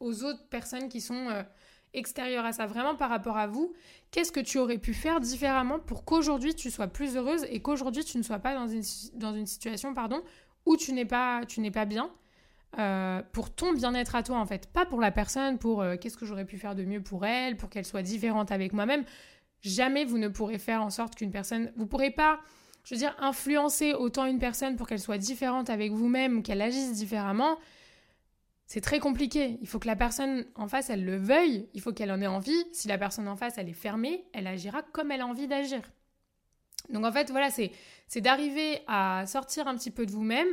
aux 0.00 0.24
autres 0.24 0.46
personnes 0.48 0.88
qui 0.88 1.00
sont 1.00 1.28
euh, 1.28 1.42
extérieures 1.94 2.44
à 2.44 2.52
ça, 2.52 2.66
vraiment 2.66 2.94
par 2.94 3.10
rapport 3.10 3.36
à 3.36 3.46
vous. 3.46 3.72
Qu'est-ce 4.10 4.32
que 4.32 4.40
tu 4.40 4.58
aurais 4.58 4.78
pu 4.78 4.94
faire 4.94 5.20
différemment 5.20 5.78
pour 5.78 6.04
qu'aujourd'hui 6.04 6.54
tu 6.54 6.70
sois 6.70 6.86
plus 6.86 7.16
heureuse 7.16 7.44
et 7.50 7.60
qu'aujourd'hui 7.60 8.04
tu 8.04 8.18
ne 8.18 8.22
sois 8.22 8.38
pas 8.38 8.54
dans 8.54 8.68
une, 8.68 8.82
dans 9.14 9.34
une 9.34 9.46
situation 9.46 9.94
pardon, 9.94 10.22
où 10.66 10.76
tu 10.76 10.92
n'es 10.92 11.04
pas, 11.04 11.42
tu 11.46 11.68
pas 11.70 11.84
bien 11.84 12.10
euh, 12.78 13.22
pour 13.32 13.54
ton 13.54 13.72
bien-être 13.72 14.14
à 14.14 14.22
toi 14.22 14.38
en 14.38 14.46
fait, 14.46 14.66
pas 14.66 14.84
pour 14.84 15.00
la 15.00 15.10
personne, 15.10 15.58
pour 15.58 15.80
euh, 15.80 15.96
qu'est-ce 15.96 16.18
que 16.18 16.26
j'aurais 16.26 16.44
pu 16.44 16.58
faire 16.58 16.74
de 16.74 16.84
mieux 16.84 17.02
pour 17.02 17.24
elle, 17.24 17.56
pour 17.56 17.70
qu'elle 17.70 17.86
soit 17.86 18.02
différente 18.02 18.52
avec 18.52 18.72
moi-même. 18.72 19.04
Jamais 19.60 20.04
vous 20.04 20.18
ne 20.18 20.28
pourrez 20.28 20.58
faire 20.58 20.82
en 20.82 20.90
sorte 20.90 21.14
qu'une 21.14 21.30
personne, 21.30 21.72
vous 21.76 21.86
pourrez 21.86 22.10
pas 22.10 22.40
je 22.88 22.94
veux 22.94 22.98
dire, 23.00 23.14
influencer 23.18 23.92
autant 23.92 24.24
une 24.24 24.38
personne 24.38 24.76
pour 24.76 24.86
qu'elle 24.86 24.98
soit 24.98 25.18
différente 25.18 25.68
avec 25.68 25.92
vous-même 25.92 26.38
ou 26.38 26.42
qu'elle 26.42 26.62
agisse 26.62 26.92
différemment, 26.92 27.58
c'est 28.68 28.82
très 28.82 29.00
compliqué. 29.00 29.58
Il 29.62 29.66
faut 29.66 29.78
que 29.78 29.86
la 29.86 29.96
personne 29.96 30.44
en 30.54 30.68
face, 30.68 30.90
elle 30.90 31.02
le 31.02 31.16
veuille, 31.16 31.66
il 31.72 31.80
faut 31.80 31.94
qu'elle 31.94 32.12
en 32.12 32.20
ait 32.20 32.26
envie. 32.26 32.64
Si 32.72 32.86
la 32.86 32.98
personne 32.98 33.26
en 33.26 33.34
face, 33.34 33.56
elle 33.56 33.68
est 33.70 33.72
fermée, 33.72 34.26
elle 34.34 34.46
agira 34.46 34.82
comme 34.92 35.10
elle 35.10 35.22
a 35.22 35.26
envie 35.26 35.48
d'agir. 35.48 35.80
Donc 36.90 37.06
en 37.06 37.10
fait, 37.10 37.30
voilà, 37.30 37.48
c'est 37.50 38.20
d'arriver 38.20 38.80
à 38.86 39.24
sortir 39.26 39.68
un 39.68 39.74
petit 39.74 39.90
peu 39.90 40.04
de 40.04 40.10
vous-même, 40.10 40.48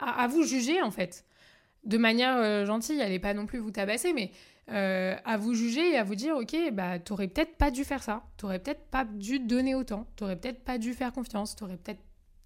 à, 0.00 0.26
vous 0.26 0.42
juger 0.42 0.82
en 0.82 0.90
fait. 0.90 1.24
De 1.84 1.98
manière 1.98 2.36
euh, 2.36 2.66
gentille, 2.66 2.98
elle 2.98 3.12
n'est 3.12 3.20
pas 3.20 3.32
non 3.32 3.46
plus 3.46 3.60
vous 3.60 3.70
tabasser, 3.70 4.12
mais 4.12 4.32
euh, 4.72 5.14
à 5.24 5.36
vous 5.36 5.54
juger 5.54 5.92
et 5.92 5.96
à 5.98 6.02
vous 6.02 6.16
dire 6.16 6.36
ok 6.36 6.56
bah 6.72 6.98
t'aurais 6.98 7.28
peut-être 7.28 7.56
pas 7.56 7.70
dû 7.70 7.84
faire 7.84 8.02
ça 8.02 8.24
t'aurais 8.36 8.58
peut-être 8.58 8.84
pas 8.86 9.04
dû 9.04 9.38
donner 9.38 9.76
autant 9.76 10.08
t'aurais 10.16 10.34
peut-être 10.34 10.64
pas 10.64 10.76
dû 10.76 10.92
faire 10.92 11.12
confiance 11.12 11.54
t'aurais 11.54 11.76
peut-être 11.76 12.00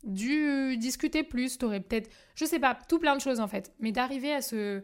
dû 0.05 0.77
discuter 0.77 1.23
plus 1.23 1.59
t'aurais 1.59 1.81
peut-être 1.81 2.11
je 2.35 2.45
sais 2.45 2.59
pas 2.59 2.79
tout 2.89 2.99
plein 2.99 3.17
de 3.17 3.21
choses 3.21 3.41
en 3.41 3.49
fait 3.49 3.73
mais 3.81 3.93
d'arriver 3.93 4.33
à 4.33 4.43
se 4.43 4.83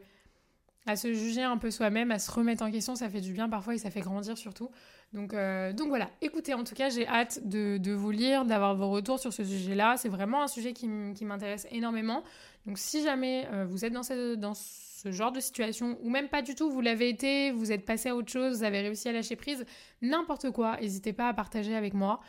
à 0.86 0.94
se 0.94 1.12
juger 1.12 1.42
un 1.42 1.56
peu 1.56 1.70
soi-même 1.70 2.10
à 2.10 2.18
se 2.18 2.30
remettre 2.30 2.62
en 2.62 2.70
question 2.70 2.94
ça 2.94 3.08
fait 3.08 3.20
du 3.20 3.32
bien 3.32 3.48
parfois 3.48 3.74
et 3.74 3.78
ça 3.78 3.90
fait 3.90 4.00
grandir 4.00 4.36
surtout 4.36 4.70
donc, 5.12 5.34
euh, 5.34 5.72
donc 5.72 5.88
voilà, 5.88 6.10
écoutez, 6.20 6.52
en 6.52 6.64
tout 6.64 6.74
cas, 6.74 6.90
j'ai 6.90 7.06
hâte 7.06 7.46
de, 7.48 7.78
de, 7.78 7.92
vous 7.92 8.10
lire, 8.10 8.44
d'avoir 8.44 8.74
vos 8.74 8.90
retours 8.90 9.18
sur 9.18 9.32
ce 9.32 9.44
sujet-là. 9.44 9.96
C'est 9.96 10.08
vraiment 10.08 10.42
un 10.42 10.48
sujet 10.48 10.72
qui 10.72 10.88
m'intéresse 10.88 11.66
énormément. 11.70 12.22
Donc 12.66 12.78
si 12.78 13.02
jamais 13.02 13.46
euh, 13.52 13.64
vous 13.64 13.84
êtes 13.84 13.92
dans, 13.92 14.02
dans 14.36 14.54
ce 14.54 15.12
genre 15.12 15.30
de 15.30 15.40
situation, 15.40 15.96
ou 16.02 16.10
même 16.10 16.28
pas 16.28 16.42
du 16.42 16.54
tout, 16.54 16.70
vous 16.70 16.80
l'avez 16.80 17.08
été, 17.08 17.52
vous 17.52 17.70
êtes 17.70 17.84
passé 17.84 18.08
à 18.08 18.16
autre 18.16 18.30
chose, 18.30 18.58
vous 18.58 18.64
avez 18.64 18.80
réussi 18.80 19.08
à 19.08 19.12
lâcher 19.12 19.36
prise, 19.36 19.64
n'importe 20.02 20.50
quoi, 20.50 20.76
n'hésitez 20.80 21.12
pas 21.12 21.28
à 21.28 21.34
partager 21.34 21.76
avec 21.76 21.94
moi. 21.94 22.20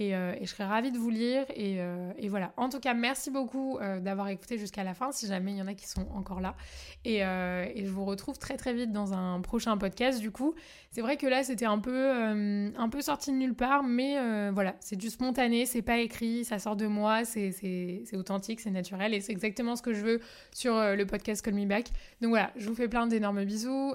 Euh, 0.00 0.34
et, 0.40 0.44
je 0.44 0.50
serais 0.50 0.64
ravie 0.64 0.90
de 0.90 0.98
vous 0.98 1.10
lire. 1.10 1.44
Et, 1.54 1.76
euh, 1.78 2.12
voilà. 2.28 2.52
En 2.56 2.68
tout 2.68 2.80
cas, 2.80 2.94
merci 2.94 3.30
beaucoup 3.30 3.78
euh, 3.78 4.00
d'avoir 4.00 4.28
écouté 4.28 4.58
jusqu'à 4.58 4.84
la 4.84 4.94
fin, 4.94 5.12
si 5.12 5.26
jamais 5.26 5.52
il 5.52 5.58
y 5.58 5.62
en 5.62 5.66
a 5.66 5.74
qui 5.74 5.86
sont 5.86 6.06
encore 6.14 6.40
là. 6.40 6.56
Et, 7.04 7.20
je 7.20 7.90
vous 7.90 8.04
retrouve 8.04 8.38
très 8.38 8.56
très 8.56 8.72
vite 8.72 8.92
dans 8.92 9.12
un 9.12 9.40
prochain 9.40 9.76
podcast. 9.76 10.20
Du 10.20 10.30
coup, 10.30 10.54
c'est 10.90 11.00
vrai 11.00 11.16
que 11.16 11.26
là, 11.26 11.42
c'était 11.42 11.66
un 11.66 11.78
peu, 11.78 12.12
un 12.12 12.88
peu 12.88 13.00
sorti 13.00 13.30
de 13.30 13.36
nulle 13.36 13.54
part, 13.54 13.82
mais 13.82 14.50
voilà, 14.50 14.76
c'est 14.80 14.96
du 14.96 15.10
spontané, 15.10 15.66
c'est 15.66 15.82
pas 15.82 15.98
écrit, 15.98 16.44
ça 16.44 16.58
sort 16.58 16.76
de 16.76 16.86
moi, 16.86 17.24
c'est 17.24 18.04
authentique, 18.14 18.60
c'est 18.60 18.70
naturel, 18.70 19.14
et 19.14 19.20
c'est 19.20 19.32
exactement 19.32 19.76
ce 19.76 19.82
que 19.82 19.92
je 19.92 20.00
veux 20.00 20.20
sur 20.52 20.74
le 20.74 21.04
podcast 21.04 21.44
Call 21.44 21.54
Me 21.54 21.66
Back. 21.66 21.88
Donc 22.20 22.30
voilà, 22.30 22.50
je 22.56 22.68
vous 22.68 22.74
fais 22.74 22.88
plein 22.88 23.06
d'énormes 23.06 23.44
bisous, 23.44 23.94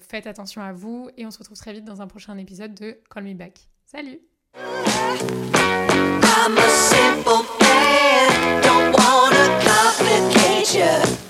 faites 0.00 0.26
attention 0.26 0.62
à 0.62 0.72
vous, 0.72 1.08
et 1.16 1.26
on 1.26 1.30
se 1.30 1.38
retrouve 1.38 1.58
très 1.58 1.72
vite 1.72 1.84
dans 1.84 2.02
un 2.02 2.06
prochain 2.06 2.36
épisode 2.38 2.74
de 2.74 2.98
Call 3.10 3.24
Me 3.24 3.34
Back. 3.34 3.58
Salut 3.84 4.20
I'm 4.56 6.58
a 6.58 6.68
simple 6.68 7.44
man, 7.60 8.62
don't 8.62 8.92
wanna 8.92 9.60
complicate 9.62 10.74
you, 10.74 11.29